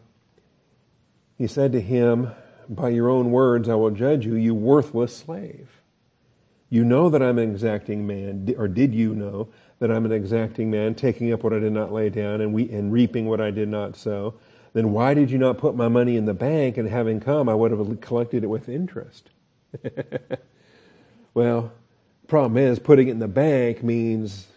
[1.38, 2.32] he said to him,
[2.68, 5.70] By your own words I will judge you, you worthless slave.
[6.70, 9.48] You know that I'm an exacting man, or did you know
[9.80, 12.70] that I'm an exacting man, taking up what I did not lay down and, we,
[12.70, 14.36] and reaping what I did not sow?
[14.74, 17.56] Then why did you not put my money in the bank and having come, I
[17.56, 19.30] would have collected it with interest?
[21.34, 21.72] well,
[22.28, 24.48] problem is, putting it in the bank means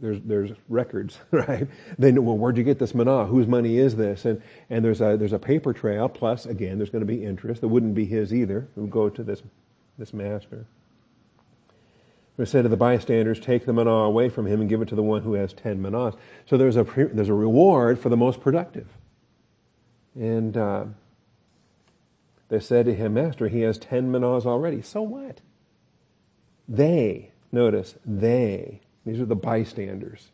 [0.00, 1.66] there's there's records, right?
[1.98, 3.26] They know well, where'd you get this manna?
[3.26, 4.24] Whose money is this?
[4.24, 6.08] And and there's a there's a paper trail.
[6.08, 7.60] Plus, again, there's going to be interest.
[7.60, 8.68] That wouldn't be his either.
[8.76, 9.42] It would go to this
[9.98, 10.66] this master.
[12.36, 14.96] It said to the bystanders, "Take the manna away from him and give it to
[14.96, 16.14] the one who has ten manas."
[16.46, 18.88] So there's a there's a reward for the most productive.
[20.16, 20.84] And uh,
[22.48, 24.82] they said to him, "Master, he has ten manas already.
[24.82, 25.40] So what?"
[26.68, 30.28] They notice they these are the bystanders.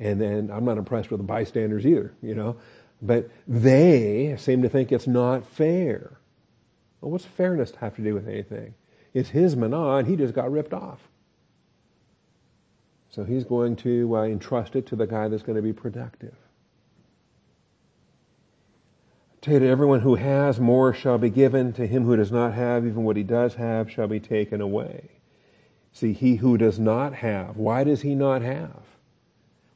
[0.00, 2.56] And then I'm not impressed with the bystanders either, you know.
[3.02, 6.18] But they seem to think it's not fair.
[7.00, 8.74] Well, what's fairness have to do with anything?
[9.12, 11.00] It's his manna, and he just got ripped off.
[13.14, 16.34] So he's going to uh, entrust it to the guy that's going to be productive.
[19.42, 21.72] To everyone who has more shall be given.
[21.74, 25.10] To him who does not have, even what he does have shall be taken away.
[25.92, 28.82] See, he who does not have, why does he not have?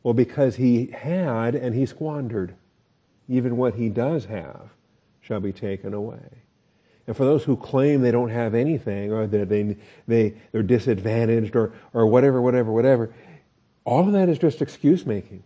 [0.02, 2.56] Well, because he had and he squandered.
[3.28, 4.70] Even what he does have
[5.20, 6.42] shall be taken away.
[7.06, 11.56] And for those who claim they don't have anything or that they, they, they're disadvantaged
[11.56, 13.14] or, or whatever, whatever, whatever,
[13.88, 15.42] all of that is just excuse making.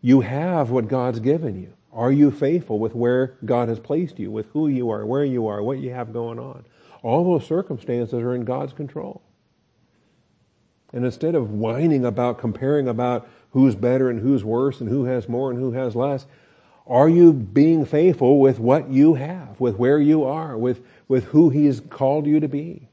[0.00, 1.72] You have what God's given you.
[1.92, 5.46] Are you faithful with where God has placed you, with who you are, where you
[5.46, 6.64] are, what you have going on?
[7.04, 9.22] All those circumstances are in God's control.
[10.92, 15.28] And instead of whining about, comparing about who's better and who's worse and who has
[15.28, 16.26] more and who has less,
[16.88, 21.48] are you being faithful with what you have, with where you are, with, with who
[21.50, 22.88] He's called you to be?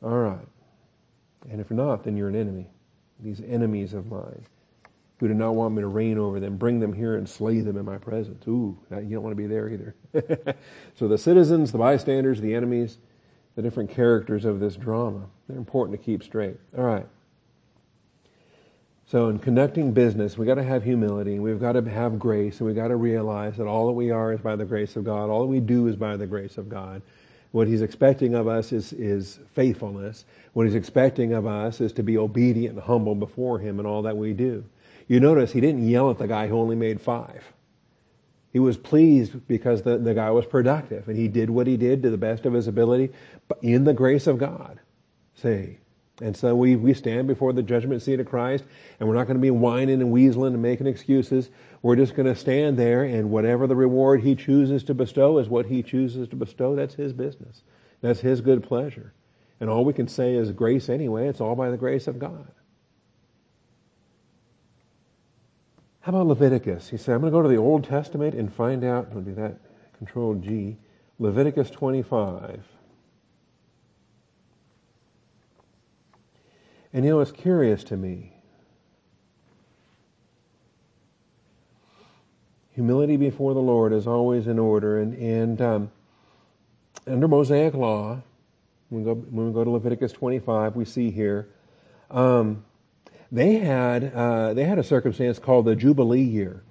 [0.00, 0.46] All right.
[1.50, 2.70] And if not, then you're an enemy.
[3.20, 4.44] These enemies of mine
[5.20, 7.76] who do not want me to reign over them, bring them here and slay them
[7.76, 8.46] in my presence.
[8.46, 9.94] Ooh, you don't want to be there either.
[10.96, 12.98] so the citizens, the bystanders, the enemies,
[13.54, 15.26] the different characters of this drama.
[15.48, 16.56] They're important to keep straight.
[16.76, 17.06] All right.
[19.06, 22.58] So in conducting business, we've got to have humility, and we've got to have grace,
[22.58, 25.04] and we've got to realize that all that we are is by the grace of
[25.04, 25.30] God.
[25.30, 27.02] All that we do is by the grace of God.
[27.54, 30.24] What he's expecting of us is, is faithfulness.
[30.54, 34.02] What he's expecting of us is to be obedient and humble before him in all
[34.02, 34.64] that we do.
[35.06, 37.44] You notice he didn't yell at the guy who only made five.
[38.52, 42.02] He was pleased because the, the guy was productive and he did what he did
[42.02, 43.12] to the best of his ability
[43.62, 44.80] in the grace of God.
[45.36, 45.78] See?
[46.20, 48.64] And so we, we stand before the judgment seat of Christ
[49.00, 51.50] and we're not going to be whining and weaseling and making excuses.
[51.82, 55.48] We're just going to stand there and whatever the reward he chooses to bestow is
[55.48, 56.76] what he chooses to bestow.
[56.76, 57.62] That's his business.
[58.00, 59.12] That's his good pleasure.
[59.60, 61.26] And all we can say is grace anyway.
[61.26, 62.46] It's all by the grace of God.
[66.00, 66.88] How about Leviticus?
[66.88, 69.34] He said, I'm going to go to the Old Testament and find out, I'll do
[69.36, 69.56] that,
[69.96, 70.76] Control G,
[71.18, 72.62] Leviticus 25.
[76.94, 78.32] And you know, it's curious to me.
[82.70, 85.00] Humility before the Lord is always in order.
[85.00, 85.90] And, and um,
[87.04, 88.22] under Mosaic law,
[88.90, 91.48] when we, go, when we go to Leviticus 25, we see here,
[92.12, 92.64] um,
[93.32, 96.62] they had, uh, they had a circumstance called the Jubilee year.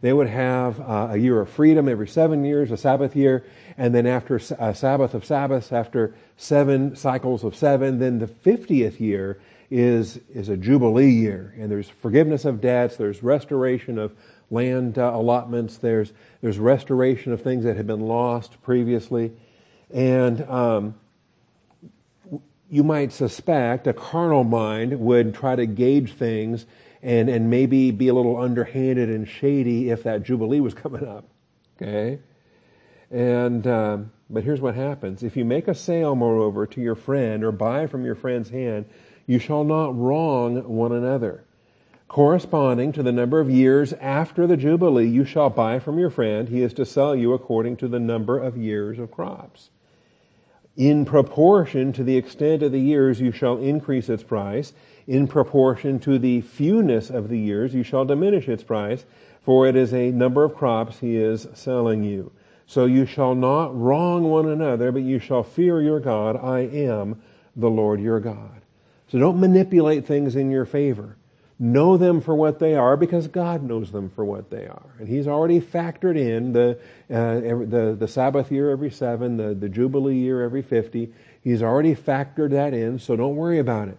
[0.00, 3.44] They would have uh, a year of freedom every seven years, a Sabbath year,
[3.76, 9.00] and then after a Sabbath of Sabbaths, after seven cycles of seven, then the 50th
[9.00, 9.40] year
[9.72, 11.54] is, is a Jubilee year.
[11.58, 14.12] And there's forgiveness of debts, there's restoration of
[14.50, 19.32] land uh, allotments, there's, there's restoration of things that had been lost previously.
[19.90, 20.94] And um,
[22.70, 26.66] you might suspect a carnal mind would try to gauge things
[27.02, 31.24] and, and maybe be a little underhanded and shady if that Jubilee was coming up.
[31.80, 32.18] Okay?
[33.10, 35.22] And, um, but here's what happens.
[35.22, 38.84] If you make a sale, moreover, to your friend or buy from your friend's hand,
[39.26, 41.44] you shall not wrong one another.
[42.08, 46.48] Corresponding to the number of years after the Jubilee, you shall buy from your friend.
[46.48, 49.70] He is to sell you according to the number of years of crops.
[50.76, 54.72] In proportion to the extent of the years, you shall increase its price.
[55.06, 59.04] In proportion to the fewness of the years, you shall diminish its price,
[59.42, 62.32] for it is a number of crops he is selling you.
[62.66, 66.36] So you shall not wrong one another, but you shall fear your God.
[66.36, 67.20] I am
[67.54, 68.61] the Lord your God.
[69.12, 71.18] So don't manipulate things in your favor.
[71.58, 74.86] know them for what they are because God knows them for what they are.
[74.98, 76.78] And He's already factored in the,
[77.10, 81.12] uh, the, the Sabbath year every seven, the, the Jubilee year every 50.
[81.42, 83.98] He's already factored that in, so don't worry about it.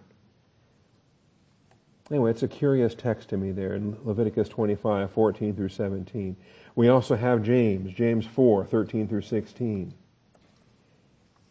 [2.10, 6.36] Anyway, it's a curious text to me there in Leviticus 25, 14 through 17.
[6.74, 9.94] We also have James, James 4, 13 through 16.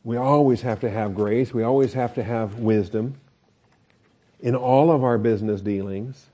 [0.04, 1.54] We always have to have grace.
[1.54, 3.16] We always have to have wisdom
[4.44, 6.28] in all of our business dealings.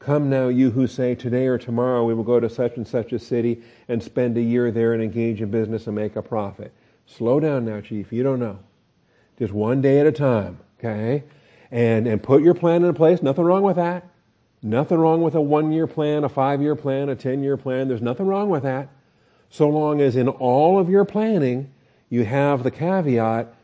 [0.00, 3.12] Come now, you who say, Today or tomorrow we will go to such and such
[3.12, 6.72] a city and spend a year there and engage in business and make a profit.
[7.06, 8.12] Slow down now, Chief.
[8.12, 8.58] You don't know.
[9.38, 11.22] Just one day at a time, okay?
[11.70, 13.22] And, and put your plan in place.
[13.22, 14.08] Nothing wrong with that.
[14.60, 17.86] Nothing wrong with a one year plan, a five year plan, a 10 year plan.
[17.86, 18.88] There's nothing wrong with that.
[19.48, 21.72] So long as in all of your planning,
[22.10, 23.54] you have the caveat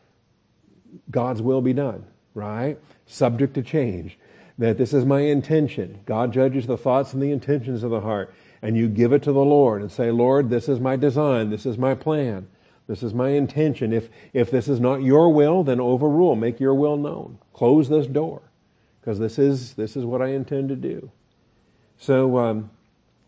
[1.11, 2.79] God's will be done, right?
[3.09, 4.17] Subject to change.
[4.57, 5.99] That this is my intention.
[6.05, 8.33] God judges the thoughts and the intentions of the heart.
[8.61, 11.49] And you give it to the Lord and say, Lord, this is my design.
[11.49, 12.47] This is my plan.
[12.87, 13.93] This is my intention.
[13.93, 16.35] If, if this is not your will, then overrule.
[16.35, 17.37] Make your will known.
[17.53, 18.41] Close this door.
[18.99, 21.09] Because this is, this is what I intend to do.
[21.97, 22.69] So, um,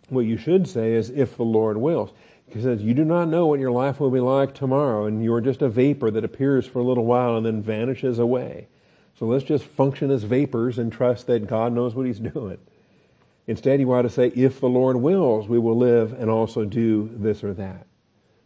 [0.09, 2.11] what you should say is, if the Lord wills.
[2.47, 5.33] He says, you do not know what your life will be like tomorrow, and you
[5.33, 8.67] are just a vapor that appears for a little while and then vanishes away.
[9.17, 12.57] So let's just function as vapors and trust that God knows what He's doing.
[13.47, 17.09] Instead, you ought to say, if the Lord wills, we will live and also do
[17.13, 17.85] this or that.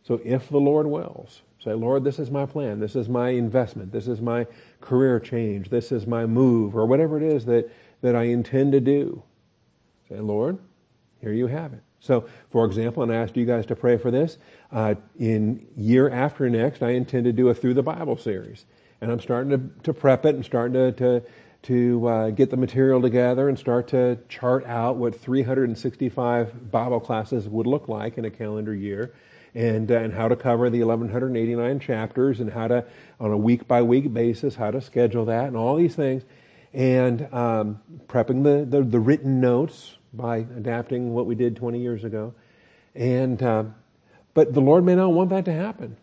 [0.04, 2.80] So if the Lord wills, say, Lord, this is my plan.
[2.80, 3.92] This is my investment.
[3.92, 4.48] This is my
[4.82, 5.70] career change.
[5.70, 7.70] This is my move, or whatever it is that,
[8.02, 9.22] that I intend to do.
[10.10, 10.58] Say, Lord,
[11.22, 11.82] here you have it.
[12.00, 14.38] So, for example, and I asked you guys to pray for this,
[14.72, 18.66] uh, in year after next, I intend to do a Through the Bible series
[19.02, 21.24] and I'm starting to, to prep it and starting to, to,
[21.64, 27.48] to uh, get the material together and start to chart out what 365 Bible classes
[27.48, 29.14] would look like in a calendar year
[29.56, 32.86] and, uh, and how to cover the 1189 chapters and how to,
[33.20, 36.24] on a week by week basis, how to schedule that and all these things.
[36.74, 42.04] And um, prepping the, the, the, written notes by adapting what we did 20 years
[42.04, 42.34] ago.
[42.94, 43.64] And, uh,
[44.34, 45.96] but the Lord may not want that to happen.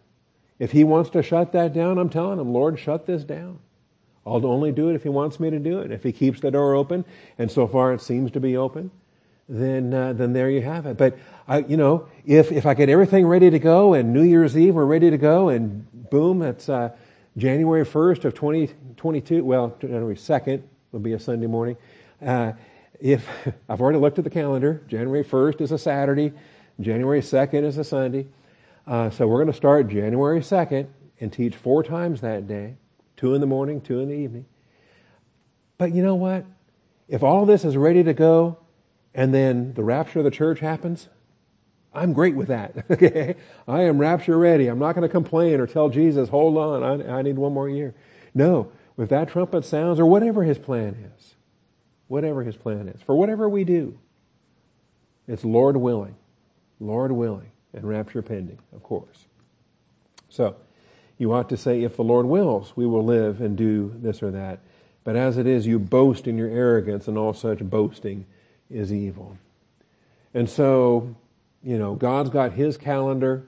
[0.62, 3.58] If he wants to shut that down, I'm telling him, Lord, shut this down.
[4.24, 5.90] I'll only do it if he wants me to do it.
[5.90, 7.04] If he keeps the door open,
[7.36, 8.92] and so far it seems to be open,
[9.48, 10.96] then uh, then there you have it.
[10.96, 14.56] But I, you know, if if I get everything ready to go and New Year's
[14.56, 16.90] Eve we're ready to go, and boom, it's uh,
[17.36, 19.42] January first of 2022.
[19.42, 21.76] Well, January second will be a Sunday morning.
[22.24, 22.52] Uh,
[23.00, 23.28] if
[23.68, 26.32] I've already looked at the calendar, January first is a Saturday,
[26.78, 28.28] January second is a Sunday.
[28.86, 30.88] Uh, so we're going to start January 2nd
[31.20, 32.76] and teach four times that day
[33.16, 34.44] two in the morning, two in the evening.
[35.78, 36.44] But you know what?
[37.08, 38.58] If all this is ready to go
[39.14, 41.08] and then the rapture of the church happens,
[41.94, 42.84] I'm great with that.
[42.90, 43.36] Okay?
[43.68, 44.66] I am rapture ready.
[44.66, 47.68] I'm not going to complain or tell Jesus, hold on, I, I need one more
[47.68, 47.94] year.
[48.34, 51.34] No, if that trumpet sounds or whatever his plan is,
[52.08, 53.96] whatever his plan is, for whatever we do,
[55.28, 56.16] it's Lord willing.
[56.80, 59.26] Lord willing and rapture pending, of course.
[60.28, 60.56] So,
[61.18, 64.30] you ought to say, if the Lord wills, we will live and do this or
[64.32, 64.60] that.
[65.04, 68.26] But as it is, you boast in your arrogance, and all such boasting
[68.70, 69.36] is evil.
[70.34, 71.14] And so,
[71.62, 73.46] you know, God's got His calendar,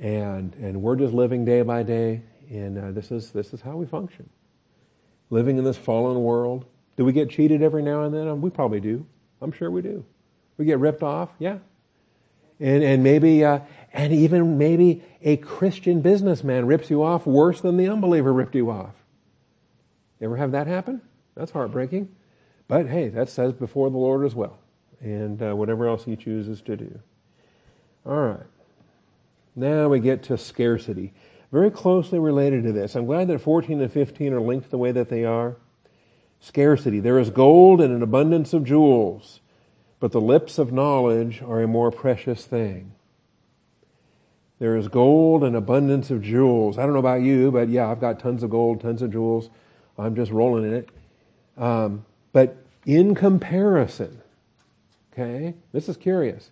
[0.00, 3.76] and and we're just living day by day, and uh, this is this is how
[3.76, 4.28] we function.
[5.30, 6.64] Living in this fallen world.
[6.96, 8.40] Do we get cheated every now and then?
[8.40, 9.06] We probably do.
[9.40, 10.04] I'm sure we do.
[10.58, 11.30] We get ripped off.
[11.38, 11.58] Yeah,
[12.62, 13.58] and, and maybe, uh,
[13.92, 18.70] and even maybe a Christian businessman rips you off worse than the unbeliever ripped you
[18.70, 18.94] off.
[20.20, 21.02] Ever have that happen?
[21.34, 22.08] That's heartbreaking.
[22.68, 24.58] But hey, that says before the Lord as well.
[25.00, 27.00] And uh, whatever else he chooses to do.
[28.06, 28.46] All right.
[29.56, 31.12] Now we get to scarcity.
[31.50, 32.94] Very closely related to this.
[32.94, 35.56] I'm glad that 14 and 15 are linked the way that they are.
[36.38, 37.00] Scarcity.
[37.00, 39.40] There is gold and an abundance of jewels
[40.02, 42.90] but the lips of knowledge are a more precious thing.
[44.58, 46.76] There is gold and abundance of jewels.
[46.76, 49.48] I don't know about you, but yeah, I've got tons of gold, tons of jewels.
[49.96, 50.88] I'm just rolling in it.
[51.56, 54.20] Um, but in comparison,
[55.12, 56.50] okay, this is curious.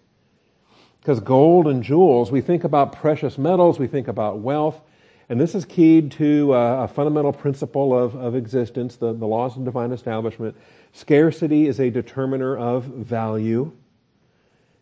[1.01, 4.81] Because gold and jewels, we think about precious metals, we think about wealth,
[5.29, 9.57] and this is keyed to uh, a fundamental principle of, of existence, the, the laws
[9.57, 10.57] of divine establishment.
[10.93, 13.73] Scarcity is a determiner of value.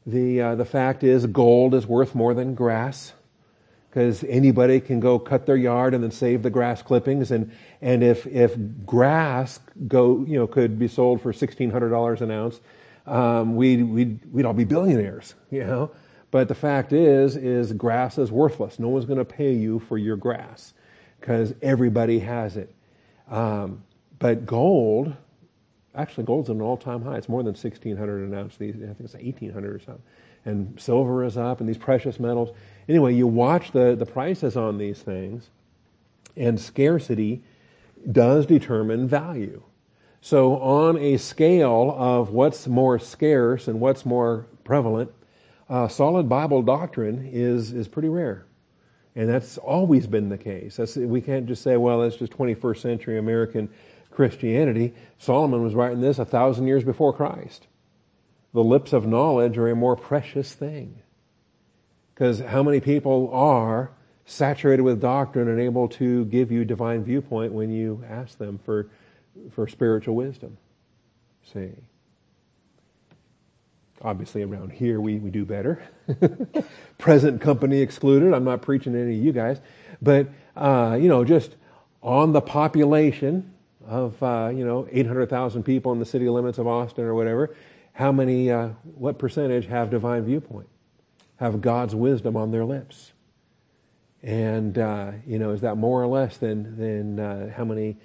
[0.07, 3.13] The, uh, the fact is, gold is worth more than grass.
[3.91, 7.31] because anybody can go cut their yard and then save the grass clippings.
[7.31, 7.51] And,
[7.81, 12.61] and if, if grass go, you know, could be sold for $1,600 an ounce,
[13.07, 15.91] um, we'd, we'd, we'd all be billionaires, you know.
[16.31, 18.79] But the fact is, is grass is worthless.
[18.79, 20.75] No one's going to pay you for your grass
[21.21, 22.75] because everybody has it.
[23.31, 23.83] Um,
[24.19, 25.17] but gold,
[25.95, 27.17] actually gold's at an all-time high.
[27.17, 28.57] It's more than 1,600 an ounce.
[28.57, 30.03] These, I think it's 1,800 or something.
[30.45, 32.57] And silver is up and these precious metals.
[32.89, 35.51] Anyway, you watch the, the prices on these things
[36.37, 37.43] and scarcity
[38.13, 39.63] does determine value.
[40.21, 45.13] So on a scale of what's more scarce and what's more prevalent,
[45.69, 48.47] uh, solid Bible doctrine is, is pretty rare.
[49.15, 50.77] And that's always been the case.
[50.77, 53.69] That's, we can't just say, well, that's just 21st century American
[54.19, 54.95] Christianity.
[55.19, 57.69] Solomon was writing this a thousand years before Christ.
[58.53, 60.99] The lips of knowledge are a more precious thing.
[62.13, 63.93] Because how many people are
[64.27, 68.91] saturated with doctrine and able to give you divine viewpoint when you ask them for,
[69.53, 70.59] for spiritual wisdom?
[71.53, 71.71] See?
[74.03, 75.81] Obviously, around here we, we do better.
[76.99, 78.35] Present company excluded.
[78.35, 79.61] I'm not preaching to any of you guys.
[80.03, 81.55] But, uh, you know, just
[82.03, 83.55] on the population
[83.89, 87.57] of, uh, you know, 800,000 people in the city limits of Austin or whatever,
[87.93, 90.69] how many, uh, what percentage have divine viewpoint?
[91.37, 93.13] Have God's wisdom on their lips?
[94.23, 97.97] And, uh, you know, is that more or less than, than uh, how many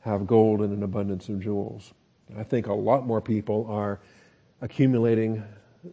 [0.00, 1.92] have gold and an abundance of jewels?
[2.36, 4.00] I think a lot more people are
[4.62, 5.44] accumulating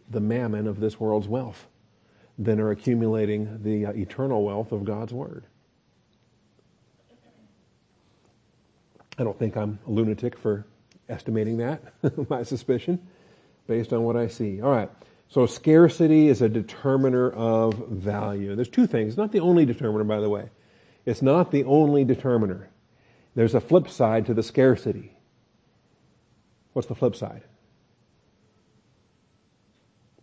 [0.08, 1.66] the mammon of this world's wealth
[2.38, 5.44] than are accumulating the uh, eternal wealth of God's Word.
[9.18, 10.66] I don't think I'm a lunatic for
[11.08, 11.82] estimating that,
[12.30, 13.06] my suspicion,
[13.66, 14.60] based on what I see.
[14.60, 14.90] All right.
[15.28, 18.54] So scarcity is a determiner of value.
[18.54, 19.10] There's two things.
[19.10, 20.50] It's not the only determiner, by the way.
[21.06, 22.68] It's not the only determiner.
[23.34, 25.16] There's a flip side to the scarcity.
[26.74, 27.42] What's the flip side?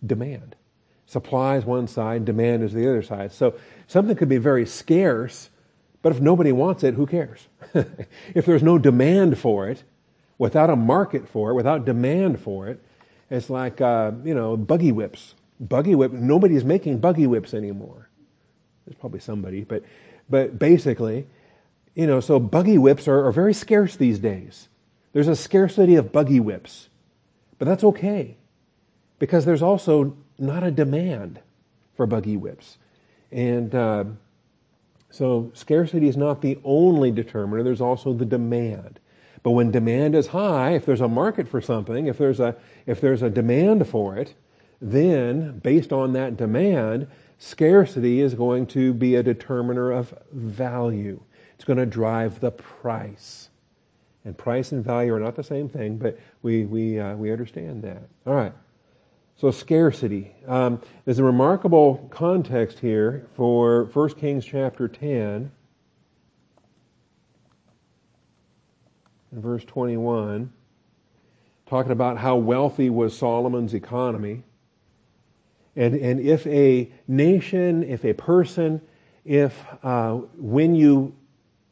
[0.06, 0.56] demand.
[1.06, 3.32] Supply is one side, demand is the other side.
[3.32, 3.56] So
[3.88, 5.50] something could be very scarce,
[6.02, 7.48] but if nobody wants it, who cares?
[7.74, 9.84] if there's no demand for it,
[10.38, 12.82] without a market for it, without demand for it,
[13.30, 15.36] it's like, uh, you know, buggy whips.
[15.60, 18.10] Buggy whip, nobody's making buggy whips anymore.
[18.86, 19.84] There's probably somebody, but,
[20.30, 21.28] but basically,
[21.96, 24.70] you know, so buggy whips are, are very scarce these days.
[25.12, 26.88] There's a scarcity of buggy whips,
[27.58, 28.38] but that's okay
[29.20, 31.40] because there's also not a demand
[31.96, 32.78] for buggy whips.
[33.32, 34.06] And uh,
[35.10, 39.00] so scarcity is not the only determiner, there's also the demand.
[39.42, 42.56] But when demand is high, if there's a market for something, if there's a,
[42.86, 44.36] if there's a demand for it,
[44.82, 47.08] then based on that demand,
[47.38, 51.20] scarcity is going to be a determiner of value.
[51.56, 53.50] It's going to drive the price.
[54.26, 57.82] And price and value are not the same thing, but we, we, uh, we understand
[57.84, 58.04] that.
[58.28, 58.54] All right.
[59.40, 60.36] So scarcity.
[60.48, 65.50] Um, there's a remarkable context here for 1 Kings chapter 10
[69.32, 70.52] and verse 21,
[71.68, 74.44] talking about how wealthy was Solomon's economy.
[75.78, 78.82] And, and if a nation, if a person,
[79.24, 81.16] if uh, when you,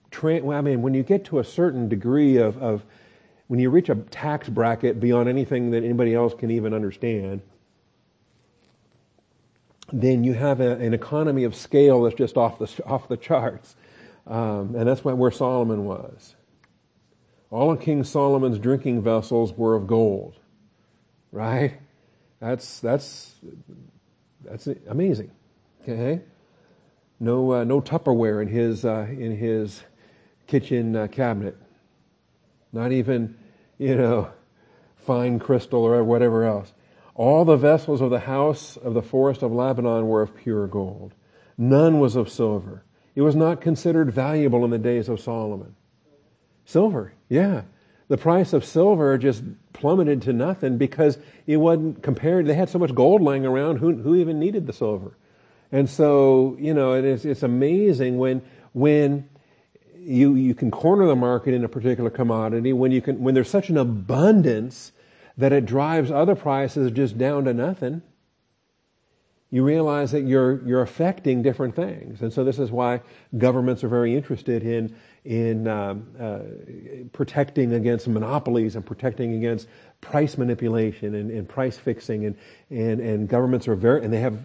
[0.10, 2.86] tra- I mean, when you get to a certain degree of, of,
[3.48, 7.42] when you reach a tax bracket beyond anything that anybody else can even understand,
[9.92, 13.76] then you have a, an economy of scale that's just off the, off the charts.
[14.26, 16.36] Um, and that's where Solomon was.
[17.50, 20.36] All of King Solomon's drinking vessels were of gold.
[21.32, 21.80] Right?
[22.40, 23.36] That's, that's,
[24.44, 25.32] that's amazing.
[25.82, 26.22] Okay?
[27.20, 29.84] No, uh, no Tupperware in his, uh, in his
[30.46, 31.58] kitchen uh, cabinet.
[32.74, 33.38] Not even,
[33.78, 34.30] you know,
[34.98, 36.74] fine crystal or whatever else.
[37.18, 41.14] All the vessels of the house of the forest of Lebanon were of pure gold.
[41.58, 42.84] None was of silver.
[43.16, 45.76] It was not considered valuable in the days of Solomon.
[46.64, 47.64] Silver, yeah.
[48.08, 49.44] The price of silver just
[49.74, 52.46] plummeted to nothing because it wasn't compared.
[52.46, 53.78] They had so much gold lying around.
[53.78, 55.18] Who, who even needed the silver?
[55.72, 58.44] And so, you know, it is, it's amazing when,
[58.74, 59.28] when
[59.98, 63.50] you, you can corner the market in a particular commodity, when you can, when there's
[63.50, 64.92] such an abundance
[65.38, 68.02] that it drives other prices just down to nothing,
[69.50, 72.22] you realize that you're, you're affecting different things.
[72.22, 73.02] And so this is why
[73.38, 76.40] governments are very interested in, in um, uh,
[77.14, 79.68] protecting against monopolies and protecting against
[80.02, 82.26] price manipulation and, and price fixing.
[82.26, 82.36] And,
[82.70, 84.38] and, and governments are very, and they have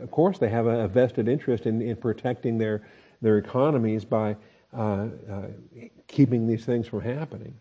[0.00, 2.82] of course, they have a, vested interest in, in protecting their,
[3.20, 4.36] their economies by
[4.76, 4.80] uh,
[5.30, 5.46] uh,
[6.06, 7.54] keeping these things from happening.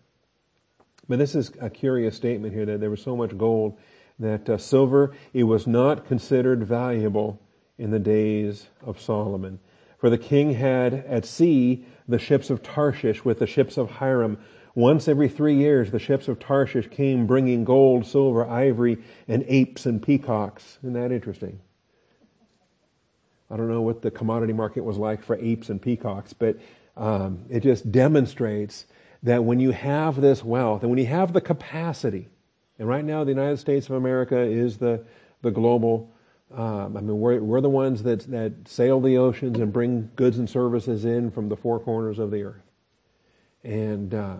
[1.10, 3.78] But this is a curious statement here that there was so much gold
[4.20, 7.42] that uh, silver, it was not considered valuable
[7.80, 9.60] in the days of Solomon.
[9.98, 14.38] For the king had at sea the ships of Tarshish with the ships of Hiram.
[14.76, 19.88] Once every three years, the ships of Tarshish came bringing gold, silver, ivory, and apes
[19.88, 20.78] and peacocks.
[20.84, 21.60] Isn't that interesting?
[23.50, 26.58] I don't know what the commodity market was like for apes and peacocks, but
[26.96, 28.86] um, it just demonstrates
[29.24, 32.30] that when you have this wealth and when you have the capacity,
[32.78, 35.04] and right now the United States of America is the,
[35.42, 36.12] the global,
[36.56, 40.40] um, I mean, we're, we're the ones that, that sail the oceans and bring goods
[40.40, 42.64] and services in from the four corners of the earth.
[43.64, 44.38] And uh,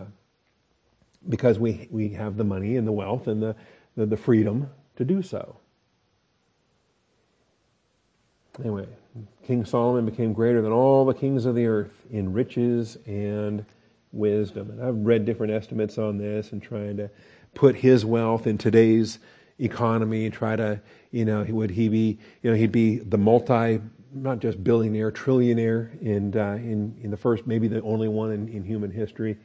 [1.28, 3.54] because we, we have the money and the wealth and the,
[3.96, 5.56] the, the freedom to do so.
[8.58, 8.86] Anyway,
[9.46, 13.64] King Solomon became greater than all the kings of the earth in riches and
[14.12, 14.70] wisdom.
[14.70, 17.10] And I've read different estimates on this and trying to
[17.54, 19.18] put his wealth in today's
[19.58, 20.80] economy, and try to,
[21.10, 23.80] you know, would he be, you know, he'd be the multi,
[24.12, 28.48] not just billionaire, trillionaire, and uh, in, in the first, maybe the only one in,
[28.48, 29.36] in human history,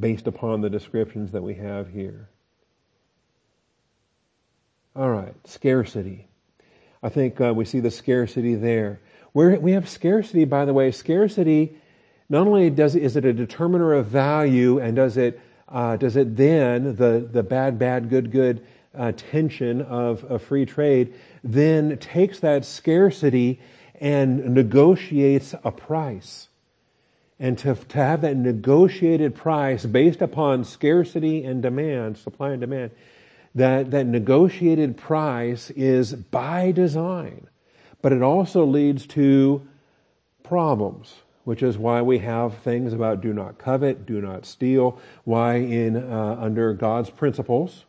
[0.00, 2.28] based upon the descriptions that we have here.
[4.96, 6.26] All right, scarcity.
[7.02, 9.00] I think uh, we see the scarcity there.
[9.32, 11.78] Where we have scarcity, by the way, scarcity
[12.32, 16.34] not only does is it a determiner of value, and does it uh, does it
[16.34, 21.14] then the the bad bad good good uh, tension of, of free trade
[21.44, 23.60] then takes that scarcity
[24.00, 26.48] and negotiates a price.
[27.38, 32.92] And to, to have that negotiated price based upon scarcity and demand, supply and demand,
[33.54, 37.48] that, that negotiated price is by design.
[38.00, 39.66] But it also leads to
[40.42, 45.56] problems which is why we have things about do not covet, do not steal, why
[45.56, 47.84] in uh, under God's principles,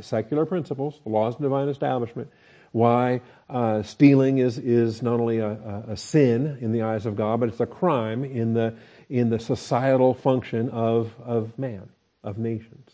[0.00, 2.30] secular principles, the laws of divine establishment,
[2.72, 7.40] why uh, stealing is is not only a, a, sin in the eyes of God,
[7.40, 8.74] but it's a crime in the
[9.08, 11.88] in the societal function of of man,
[12.24, 12.90] of nations.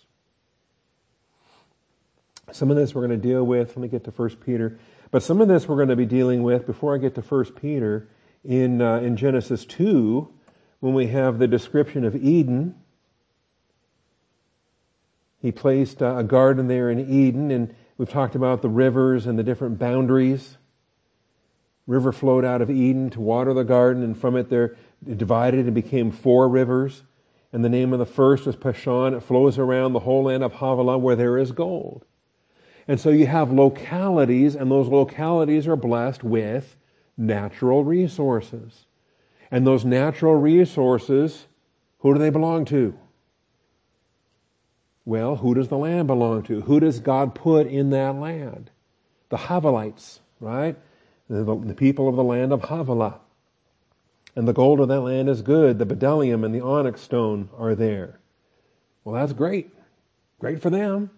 [2.53, 3.69] Some of this we're going to deal with.
[3.69, 4.79] Let me get to First Peter,
[5.11, 7.57] but some of this we're going to be dealing with before I get to First
[7.57, 8.09] Peter
[8.45, 10.29] in, uh, in Genesis 2
[10.81, 12.75] when we have the description of Eden.
[15.41, 19.39] He placed uh, a garden there in Eden, and we've talked about the rivers and
[19.39, 20.57] the different boundaries.
[21.87, 24.77] River flowed out of Eden to water the garden, and from it there
[25.07, 27.03] it divided and became four rivers.
[27.53, 29.17] And the name of the first is Pishon.
[29.17, 32.05] It flows around the whole land of Havilah where there is gold.
[32.89, 36.77] And so you have localities, and those localities are blessed with
[37.17, 38.87] natural resources.
[39.51, 41.47] And those natural resources,
[41.99, 42.99] who do they belong to?
[45.05, 46.61] Well, who does the land belong to?
[46.63, 48.71] Who does God put in that land?
[49.31, 50.77] The Havilites, right?
[51.29, 53.21] The, the people of the land of Havilah.
[54.35, 55.79] And the gold of that land is good.
[55.79, 58.19] The bdellium and the onyx stone are there.
[59.05, 59.71] Well, that's great.
[60.39, 61.11] Great for them.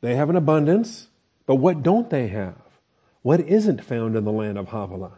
[0.00, 1.08] They have an abundance.
[1.46, 2.54] But what don't they have?
[3.22, 5.12] What isn't found in the land of Havilah.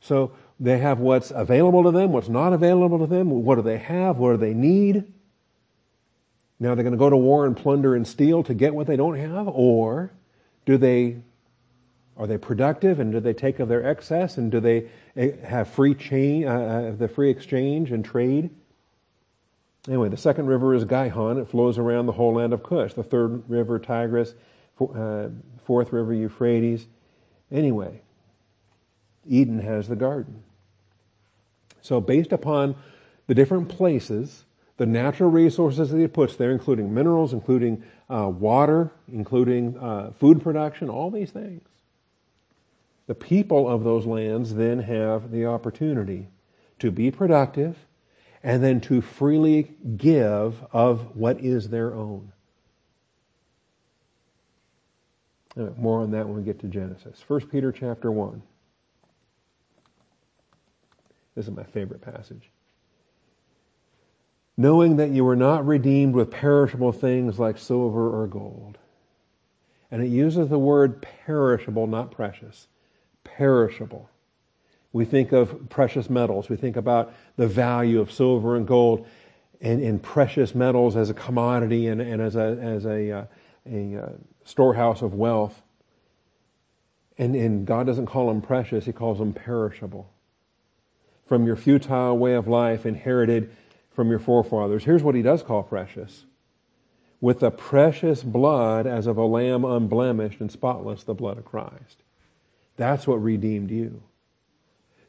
[0.00, 3.78] So they have what's available to them, what's not available to them, what do they
[3.78, 5.12] have, what do they need.
[6.60, 8.96] Now they're going to go to war and plunder and steal to get what they
[8.96, 10.12] don't have, or
[10.66, 11.18] do they
[12.16, 15.68] are they productive and do they take of their excess and do they eh, have
[15.68, 18.50] free chain, uh, uh, the free exchange and trade?
[19.86, 21.38] Anyway, the second river is Gihon.
[21.38, 22.94] It flows around the whole land of Cush.
[22.94, 24.34] The third river, Tigris.
[24.80, 25.28] Uh,
[25.64, 26.86] fourth river, Euphrates.
[27.50, 28.00] Anyway,
[29.26, 30.42] Eden has the garden.
[31.80, 32.76] So, based upon
[33.26, 34.44] the different places,
[34.76, 40.42] the natural resources that he puts there, including minerals, including uh, water, including uh, food
[40.42, 41.62] production, all these things,
[43.06, 46.28] the people of those lands then have the opportunity
[46.78, 47.76] to be productive
[48.42, 52.30] and then to freely give of what is their own.
[55.47, 57.22] Uh, more on that when we get to Genesis.
[57.26, 58.42] 1 Peter chapter 1.
[61.34, 62.50] This is my favorite passage.
[64.56, 68.76] Knowing that you were not redeemed with perishable things like silver or gold.
[69.90, 72.66] And it uses the word perishable, not precious.
[73.22, 74.10] Perishable.
[74.92, 76.48] We think of precious metals.
[76.48, 79.06] We think about the value of silver and gold
[79.60, 83.24] and, and precious metals as a commodity and, and as a, as a, uh,
[83.70, 84.08] a uh,
[84.44, 85.60] storehouse of wealth.
[87.18, 90.10] And, and God doesn't call them precious, He calls them perishable.
[91.26, 93.50] From your futile way of life inherited
[93.90, 94.84] from your forefathers.
[94.84, 96.24] Here's what He does call precious.
[97.20, 102.02] With the precious blood as of a lamb unblemished and spotless, the blood of Christ.
[102.76, 104.00] That's what redeemed you.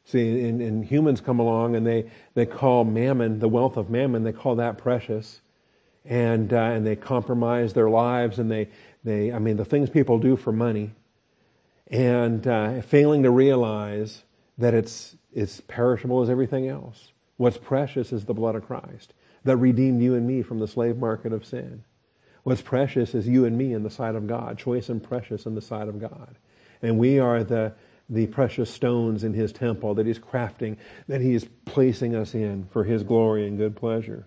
[0.05, 4.23] See, and, and, humans come along and they, they call mammon, the wealth of mammon,
[4.23, 5.39] they call that precious.
[6.09, 8.69] And, uh, and they compromise their lives and they,
[9.03, 10.91] they, I mean, the things people do for money
[11.87, 14.23] and uh, failing to realize
[14.57, 17.13] that it's, it's perishable as everything else.
[17.37, 20.97] What's precious is the blood of Christ that redeemed you and me from the slave
[20.97, 21.83] market of sin.
[22.43, 25.55] What's precious is you and me in the sight of God, choice and precious in
[25.55, 26.37] the sight of God.
[26.81, 27.73] And we are the,
[28.09, 32.67] the precious stones in His temple that He's crafting, that He is placing us in
[32.71, 34.25] for His glory and good pleasure.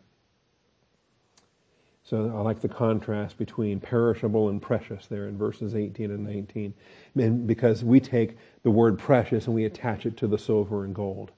[2.12, 6.74] So I like the contrast between perishable and precious there in verses 18 and 19.
[7.14, 10.94] And because we take the word precious and we attach it to the silver and
[10.94, 11.30] gold.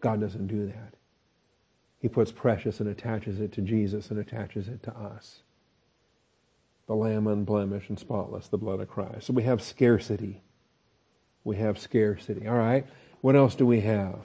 [0.00, 0.94] God doesn't do that.
[1.98, 5.42] He puts precious and attaches it to Jesus and attaches it to us.
[6.86, 9.26] The Lamb unblemished and spotless, the blood of Christ.
[9.26, 10.40] So we have scarcity.
[11.44, 12.48] We have scarcity.
[12.48, 12.86] All right.
[13.20, 14.24] What else do we have?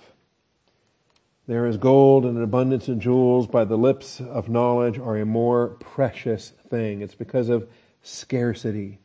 [1.48, 5.26] There is gold and an abundance of jewels by the lips of knowledge are a
[5.26, 7.02] more precious thing.
[7.02, 7.70] It's because of
[8.02, 9.00] scarcity.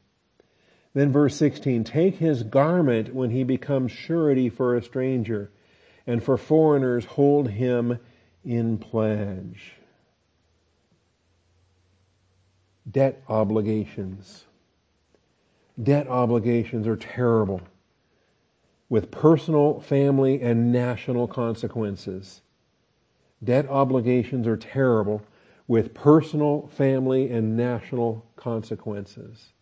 [0.95, 5.53] Then verse 16, take his garment when he becomes surety for a stranger,
[6.07, 7.99] and for foreigners hold him
[8.43, 9.75] in pledge.
[12.91, 14.47] Debt obligations.
[15.81, 17.61] Debt obligations are terrible
[18.91, 22.43] with personal, family, and national consequences.
[23.43, 25.23] Debt obligations are terrible
[25.67, 29.53] with personal, family, and national consequences.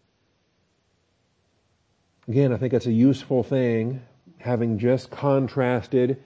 [2.26, 4.02] Again, I think it's a useful thing,
[4.38, 6.20] having just contrasted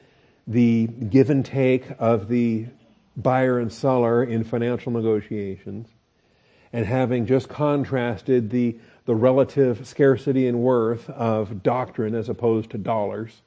[0.46, 2.66] the give and take of the
[3.16, 5.88] buyer and seller in financial negotiations,
[6.72, 12.78] and having just contrasted the the relative scarcity and worth of doctrine as opposed to
[12.78, 13.42] dollars,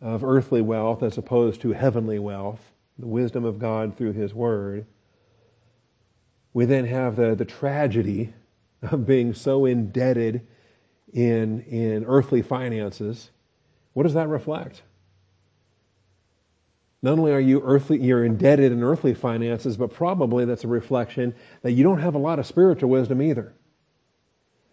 [0.00, 2.60] of earthly wealth as opposed to heavenly wealth,
[2.98, 4.86] the wisdom of God through His Word.
[6.52, 8.34] We then have the, the tragedy
[8.82, 10.46] of being so indebted
[11.12, 13.30] in, in earthly finances.
[13.94, 14.82] What does that reflect?
[17.02, 21.34] Not only are you earthly, you're indebted in earthly finances, but probably that's a reflection
[21.62, 23.52] that you don't have a lot of spiritual wisdom either.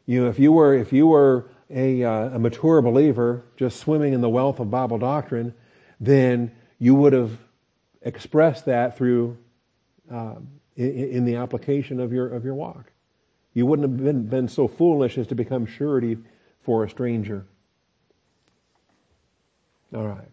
[0.06, 4.22] You if you were, if you were a, uh, a mature believer just swimming in
[4.22, 5.54] the wealth of Bible doctrine,
[5.99, 7.38] then you would have
[8.02, 9.38] expressed that through
[10.12, 10.36] uh,
[10.76, 12.91] in, in, the application of your of your walk.
[13.54, 16.18] You wouldn't have been, been so foolish as to become surety
[16.62, 17.45] for a stranger.
[19.93, 20.30] All right.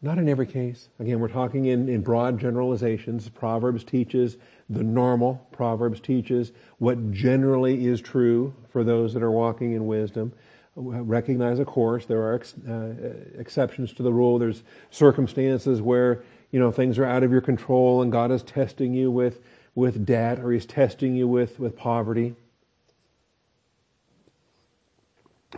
[0.00, 0.88] Not in every case.
[1.00, 3.28] Again, we're talking in, in broad generalizations.
[3.28, 4.36] Proverbs teaches
[4.70, 5.44] the normal.
[5.50, 10.32] Proverbs teaches what generally is true for those that are walking in wisdom.
[10.76, 12.94] Recognize, of course, there are ex, uh,
[13.36, 14.38] exceptions to the rule.
[14.38, 16.22] There's circumstances where
[16.52, 19.40] you know things are out of your control, and God is testing you with
[19.74, 22.36] with debt, or He's testing you with with poverty.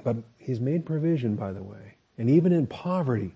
[0.03, 3.34] But He's made provision, by the way, and even in poverty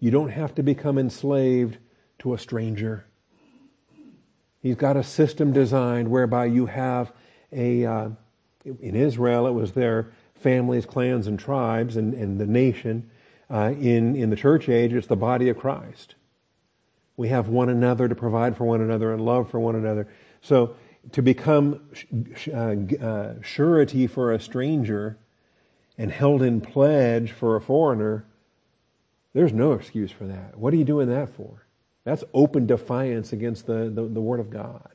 [0.00, 1.78] you don't have to become enslaved
[2.18, 3.06] to a stranger.
[4.60, 7.12] He's got a system designed whereby you have
[7.52, 8.08] a, uh,
[8.64, 13.10] in Israel, it was their families, clans, and tribes, and, and the nation.
[13.48, 16.16] Uh, in, in the church age, it's the body of Christ.
[17.16, 20.08] We have one another to provide for one another and love for one another.
[20.42, 20.76] So
[21.12, 21.80] to become
[22.52, 25.16] uh, uh, surety for a stranger
[25.96, 28.26] and held in pledge for a foreigner
[29.36, 30.56] there's no excuse for that.
[30.56, 31.66] What are you doing that for?
[32.04, 34.88] That's open defiance against the, the, the Word of God,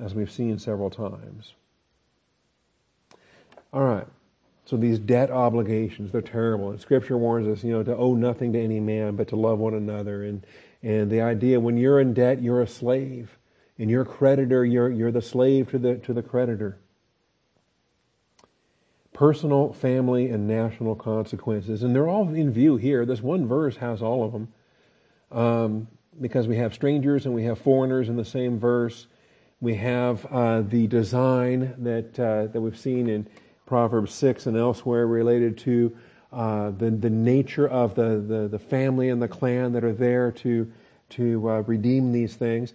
[0.00, 1.52] as we've seen several times.
[3.72, 4.08] All right.
[4.64, 6.70] So these debt obligations, they're terrible.
[6.70, 9.60] And Scripture warns us, you know, to owe nothing to any man, but to love
[9.60, 10.24] one another.
[10.24, 10.44] And
[10.82, 13.38] and the idea when you're in debt, you're a slave.
[13.78, 16.78] And you're a creditor, you're you're the slave to the to the creditor
[19.14, 21.82] personal, family, and national consequences.
[21.82, 23.06] And they're all in view here.
[23.06, 24.48] This one verse has all of them.
[25.32, 25.88] Um,
[26.20, 29.06] because we have strangers and we have foreigners in the same verse.
[29.60, 33.26] We have uh, the design that, uh, that we've seen in
[33.66, 35.96] Proverbs 6 and elsewhere related to
[36.32, 40.32] uh, the, the nature of the, the, the, family and the clan that are there
[40.32, 40.70] to,
[41.10, 42.74] to uh, redeem these things.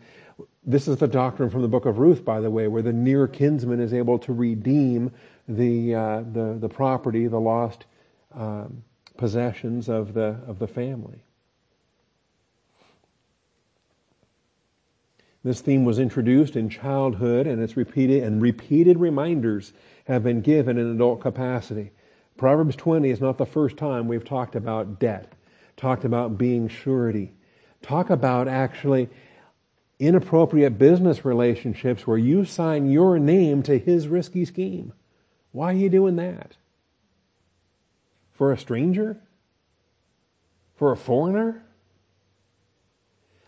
[0.66, 3.28] this is the doctrine from the book of Ruth, by the way, where the near
[3.28, 5.12] kinsman is able to redeem
[5.50, 7.86] the, uh, the, the property, the lost
[8.34, 8.84] um,
[9.18, 11.24] possessions of the, of the family.
[15.44, 19.74] This theme was introduced in childhood and it's repeated and repeated reminders
[20.06, 21.92] have been given in adult capacity.
[22.38, 25.34] Proverbs 20 is not the first time we've talked about debt,
[25.78, 27.34] talked about being surety,
[27.82, 29.10] talk about actually
[29.98, 34.94] inappropriate business relationships where you sign your name to his risky scheme.
[35.52, 36.56] Why are you doing that?
[38.32, 39.18] For a stranger?
[40.76, 41.64] For a foreigner?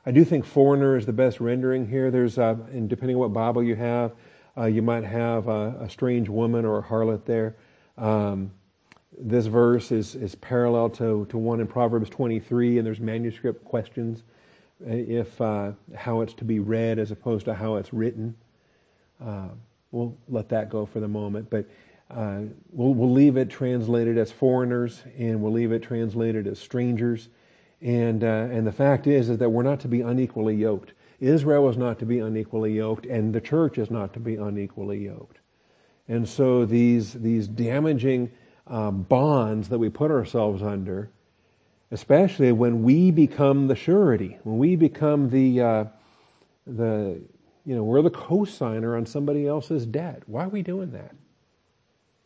[0.05, 2.09] I do think foreigner is the best rendering here.
[2.09, 4.13] There's, uh, and depending on what Bible you have,
[4.57, 7.55] uh, you might have a, a, strange woman or a harlot there.
[7.97, 8.51] Um,
[9.17, 14.23] this verse is, is parallel to, to one in Proverbs 23, and there's manuscript questions
[14.85, 18.35] if uh, how it's to be read as opposed to how it's written.
[19.23, 19.49] Uh,
[19.91, 21.65] we'll let that go for the moment, but
[22.13, 22.41] uh,
[22.71, 27.29] we'll, we'll leave it translated as foreigners, and we'll leave it translated as strangers.
[27.81, 30.93] And uh, and the fact is is that we're not to be unequally yoked.
[31.19, 34.99] Israel is not to be unequally yoked, and the church is not to be unequally
[34.99, 35.39] yoked.
[36.07, 38.31] And so these these damaging
[38.67, 41.11] uh, bonds that we put ourselves under
[41.91, 45.85] especially when we become the surety, when we become the, uh,
[46.65, 47.21] the
[47.65, 50.23] you know, we're the co-signer on somebody else's debt.
[50.25, 51.13] Why are we doing that?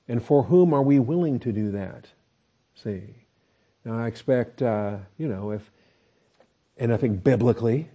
[0.07, 2.07] And for whom are we willing to do that?
[2.83, 3.01] See,
[3.83, 5.71] now I expect, uh, you know, if,
[6.77, 7.89] and I think biblically,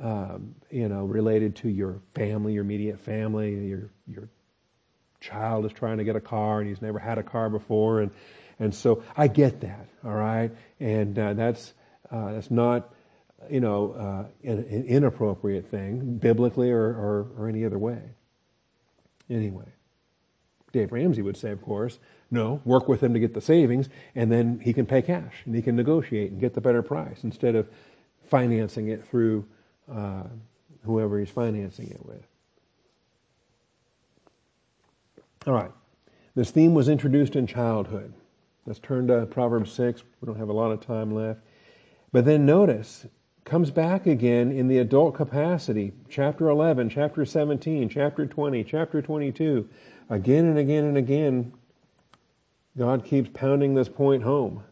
[0.00, 4.28] um, you know, related to your family, your immediate family, your your
[5.20, 8.12] child is trying to get a car and he's never had a car before, and
[8.58, 10.50] and so I get that, all right?
[10.80, 11.72] And uh, that's,
[12.10, 12.92] uh, that's not,
[13.50, 18.00] you know, uh, an, an, inappropriate thing, biblically or, or, or any other way.
[19.30, 19.68] Anyway,
[20.72, 21.98] Dave Ramsey would say, of course,
[22.30, 25.54] no, work with him to get the savings, and then he can pay cash, and
[25.54, 27.68] he can negotiate and get the better price instead of
[28.26, 29.44] financing it through
[29.90, 30.24] uh,
[30.84, 32.26] whoever he's financing it with.
[35.46, 35.70] All right.
[36.34, 38.12] This theme was introduced in childhood.
[38.66, 40.02] Let's turn to Proverbs 6.
[40.20, 41.40] We don't have a lot of time left.
[42.12, 43.06] But then notice,
[43.44, 45.92] comes back again in the adult capacity.
[46.10, 49.66] Chapter 11, chapter 17, chapter 20, chapter 22.
[50.10, 51.52] Again and again and again,
[52.76, 54.62] God keeps pounding this point home.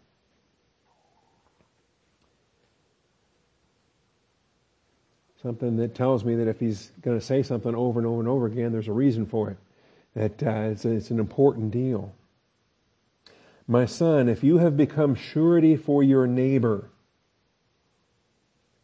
[5.43, 8.28] Something that tells me that if he's going to say something over and over and
[8.28, 9.57] over again, there's a reason for it.
[10.14, 12.14] That uh, it's, it's an important deal.
[13.68, 16.89] My son, if you have become surety for your neighbor,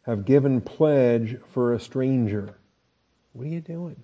[0.03, 2.55] have given pledge for a stranger,
[3.31, 4.03] what are you doing?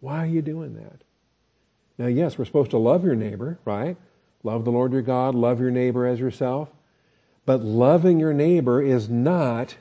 [0.00, 1.02] Why are you doing that?
[2.02, 3.96] Now, yes, we're supposed to love your neighbor, right?
[4.42, 6.68] Love the Lord your God, love your neighbor as yourself.
[7.46, 9.76] But loving your neighbor is not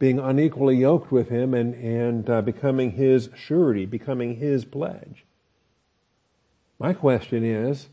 [0.00, 5.24] being unequally yoked with him and, and uh, becoming his surety, becoming his pledge.
[6.80, 7.88] My question is,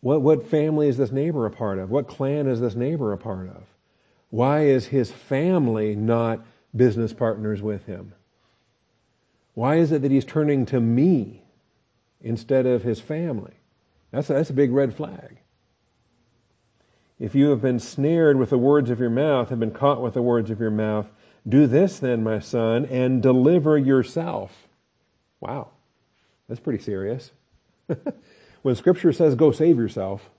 [0.00, 1.90] what, what family is this neighbor a part of?
[1.90, 3.62] What clan is this neighbor a part of?
[4.30, 6.40] Why is his family not
[6.74, 8.14] business partners with him?
[9.52, 11.41] Why is it that he's turning to me
[12.22, 13.54] instead of his family?
[14.10, 15.38] That's a, that's a big red flag.
[17.18, 20.14] If you have been snared with the words of your mouth, have been caught with
[20.14, 21.06] the words of your mouth,
[21.48, 24.68] do this then, my son, and deliver yourself.
[25.40, 25.70] Wow,
[26.48, 27.30] that's pretty serious.
[28.62, 30.30] When Scripture says go save yourself,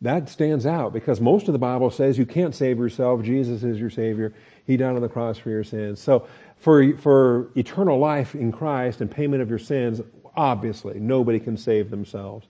[0.00, 3.22] that stands out because most of the Bible says you can't save yourself.
[3.22, 4.32] Jesus is your Savior.
[4.66, 6.00] He died on the cross for your sins.
[6.00, 10.00] So for, for eternal life in Christ and payment of your sins,
[10.36, 12.46] obviously, nobody can save themselves.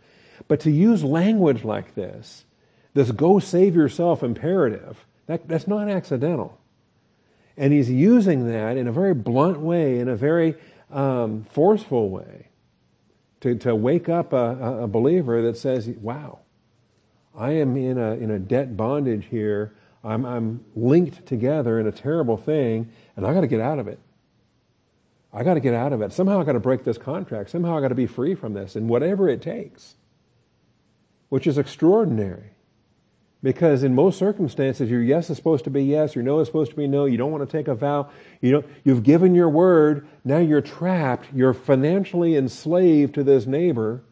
[0.49, 2.45] But to use language like this,
[2.95, 6.59] this go save yourself imperative, that, that's not accidental.
[7.57, 10.57] And he's using that in a very blunt way, in a very
[10.91, 12.49] um, forceful way
[13.41, 16.39] to, to wake up a, a believer that says, wow,
[17.37, 19.75] I am in a, in a debt bondage here.
[20.05, 23.89] I'm, I'm linked together in a terrible thing, and I got to get out of
[23.89, 23.99] it.
[25.33, 26.13] I got to get out of it.
[26.13, 27.51] Somehow I got to break this contract.
[27.51, 29.95] Somehow I got to be free from this, and whatever it takes,
[31.31, 32.51] which is extraordinary.
[33.43, 36.71] Because in most circumstances, your yes is supposed to be yes, your no is supposed
[36.71, 37.07] to be no.
[37.07, 38.11] You don't want to take a vow.
[38.41, 40.07] You know, you've given your word.
[40.25, 41.27] Now you're trapped.
[41.35, 44.05] You're financially enslaved to this neighbor,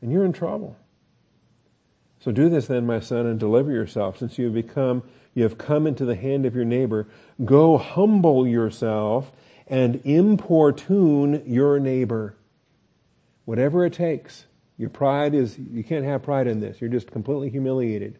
[0.00, 0.76] and you're in trouble.
[2.20, 5.02] So do this then, my son, and deliver yourself, since you have become
[5.34, 7.08] You have come into the hand of your neighbor.
[7.44, 9.30] Go humble yourself
[9.66, 12.36] and importune your neighbor.
[13.44, 14.46] Whatever it takes.
[14.76, 16.80] Your pride is, you can't have pride in this.
[16.80, 18.18] You're just completely humiliated.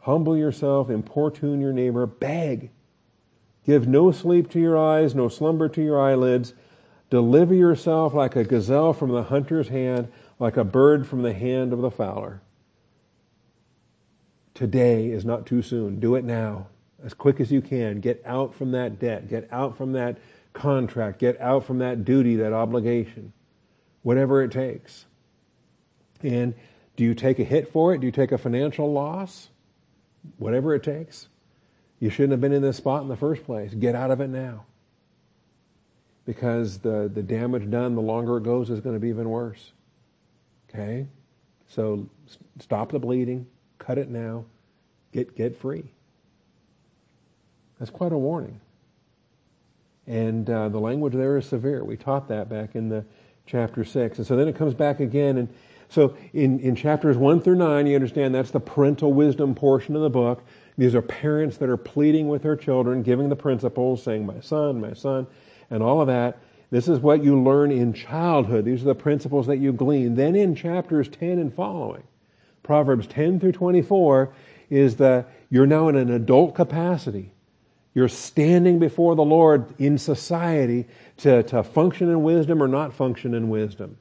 [0.00, 2.70] Humble yourself, importune your neighbor, beg.
[3.64, 6.52] Give no sleep to your eyes, no slumber to your eyelids.
[7.08, 10.08] Deliver yourself like a gazelle from the hunter's hand,
[10.38, 12.42] like a bird from the hand of the fowler.
[14.54, 16.00] Today is not too soon.
[16.00, 16.66] Do it now,
[17.04, 18.00] as quick as you can.
[18.00, 19.28] Get out from that debt.
[19.28, 20.18] Get out from that
[20.52, 21.18] contract.
[21.18, 23.32] Get out from that duty, that obligation.
[24.02, 25.06] Whatever it takes.
[26.22, 26.54] And
[26.96, 28.00] do you take a hit for it?
[28.00, 29.48] Do you take a financial loss?
[30.38, 31.28] Whatever it takes.
[31.98, 33.72] You shouldn't have been in this spot in the first place.
[33.74, 34.64] Get out of it now.
[36.24, 39.72] Because the, the damage done, the longer it goes, is going to be even worse.
[40.68, 41.06] Okay?
[41.68, 42.06] So
[42.60, 43.46] stop the bleeding,
[43.78, 44.44] cut it now,
[45.12, 45.84] get, get free.
[47.82, 48.60] That's quite a warning.
[50.06, 51.82] And uh, the language there is severe.
[51.82, 53.04] We taught that back in the
[53.44, 54.18] chapter 6.
[54.18, 55.48] And so then it comes back again and
[55.88, 60.02] so in, in chapters 1 through 9, you understand that's the parental wisdom portion of
[60.02, 60.44] the book.
[60.78, 64.80] These are parents that are pleading with their children, giving the principles, saying, My son,
[64.80, 65.26] my son,
[65.68, 66.38] and all of that.
[66.70, 68.64] This is what you learn in childhood.
[68.64, 70.14] These are the principles that you glean.
[70.14, 72.04] Then in chapters 10 and following,
[72.62, 74.32] Proverbs 10 through 24,
[74.70, 77.31] is that you're now in an adult capacity.
[77.94, 80.86] You're standing before the Lord in society
[81.18, 83.98] to, to function in wisdom or not function in wisdom.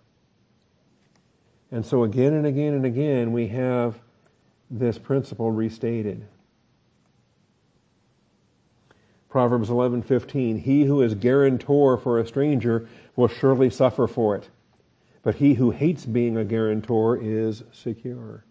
[1.71, 3.99] And so again and again and again, we have
[4.69, 6.25] this principle restated.
[9.29, 14.49] Proverbs 11:15 He who is guarantor for a stranger will surely suffer for it
[15.23, 18.43] but he who hates being a guarantor is secure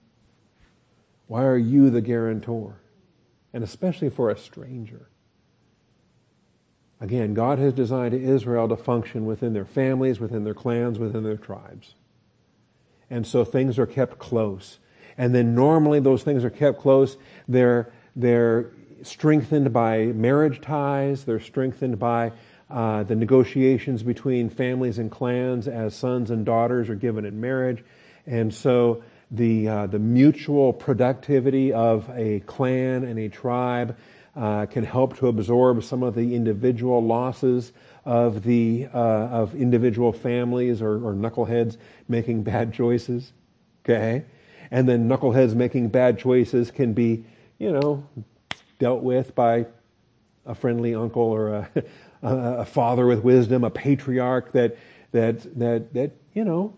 [1.26, 2.80] why are you the guarantor
[3.53, 5.10] and especially for a stranger
[7.01, 11.37] again God has designed Israel to function within their families within their clans within their
[11.37, 11.95] tribes
[13.11, 14.79] and so things are kept close.
[15.19, 17.17] And then normally those things are kept close.
[17.49, 18.71] They're, they're
[19.03, 21.25] strengthened by marriage ties.
[21.25, 22.33] They're strengthened by
[22.71, 27.85] uh, the negotiations between families and clans as sons and daughters are given in marriage.
[28.27, 33.97] And so the, uh, the mutual productivity of a clan and a tribe
[34.37, 37.72] uh, can help to absorb some of the individual losses
[38.05, 41.76] of the uh, of individual families or, or knuckleheads
[42.09, 43.33] making bad choices.
[43.85, 44.24] Okay,
[44.70, 47.24] and then knuckleheads making bad choices can be,
[47.59, 48.07] you know,
[48.78, 49.66] dealt with by
[50.47, 51.83] a friendly uncle or a,
[52.22, 54.76] a father with wisdom, a patriarch that
[55.12, 56.76] that that that you know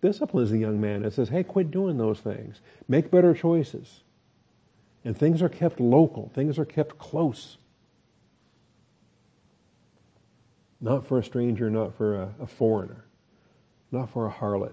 [0.00, 2.60] disciplines the young man and says, "Hey, quit doing those things.
[2.88, 4.02] Make better choices."
[5.04, 6.30] And things are kept local.
[6.34, 7.56] Things are kept close.
[10.80, 13.04] Not for a stranger, not for a, a foreigner,
[13.90, 14.72] not for a harlot.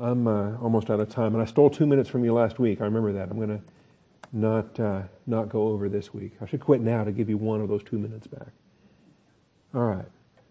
[0.00, 2.80] I'm uh, almost out of time, and I stole two minutes from you last week.
[2.80, 3.30] I remember that.
[3.30, 3.60] I'm going to
[4.32, 6.32] not uh, not go over this week.
[6.40, 8.48] I should quit now to give you one of those two minutes back.
[9.74, 10.06] All right.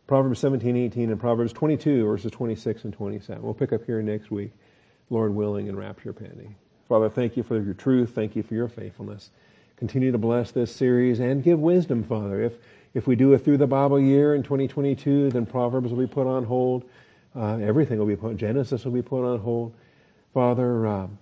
[0.08, 3.44] Proverbs 17, 18, and Proverbs 22, verses 26 and 27.
[3.44, 4.52] We'll pick up here next week,
[5.10, 6.56] Lord willing, and rapture pending.
[6.88, 8.12] Father, thank you for your truth.
[8.16, 9.32] Thank you for your faithfulness.
[9.76, 12.42] Continue to bless this series and give wisdom, Father.
[12.42, 12.54] If
[12.94, 16.26] if we do it through the Bible year in 2022, then Proverbs will be put
[16.26, 16.84] on hold.
[17.36, 18.38] Uh, everything will be put.
[18.38, 19.74] Genesis will be put on hold.
[20.34, 21.20] Father, um,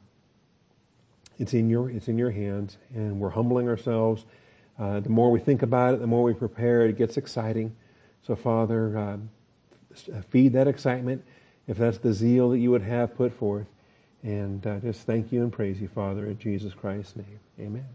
[1.38, 4.26] it's in your it's in your hands, and we're humbling ourselves.
[4.78, 6.86] Uh, the more we think about it, the more we prepare.
[6.86, 7.76] It gets exciting.
[8.22, 9.30] So, Father, um,
[10.30, 11.24] feed that excitement.
[11.68, 13.68] If that's the zeal that you would have put forth,
[14.26, 17.40] and uh, just thank you and praise you, Father, in Jesus Christ's name.
[17.60, 17.86] Amen.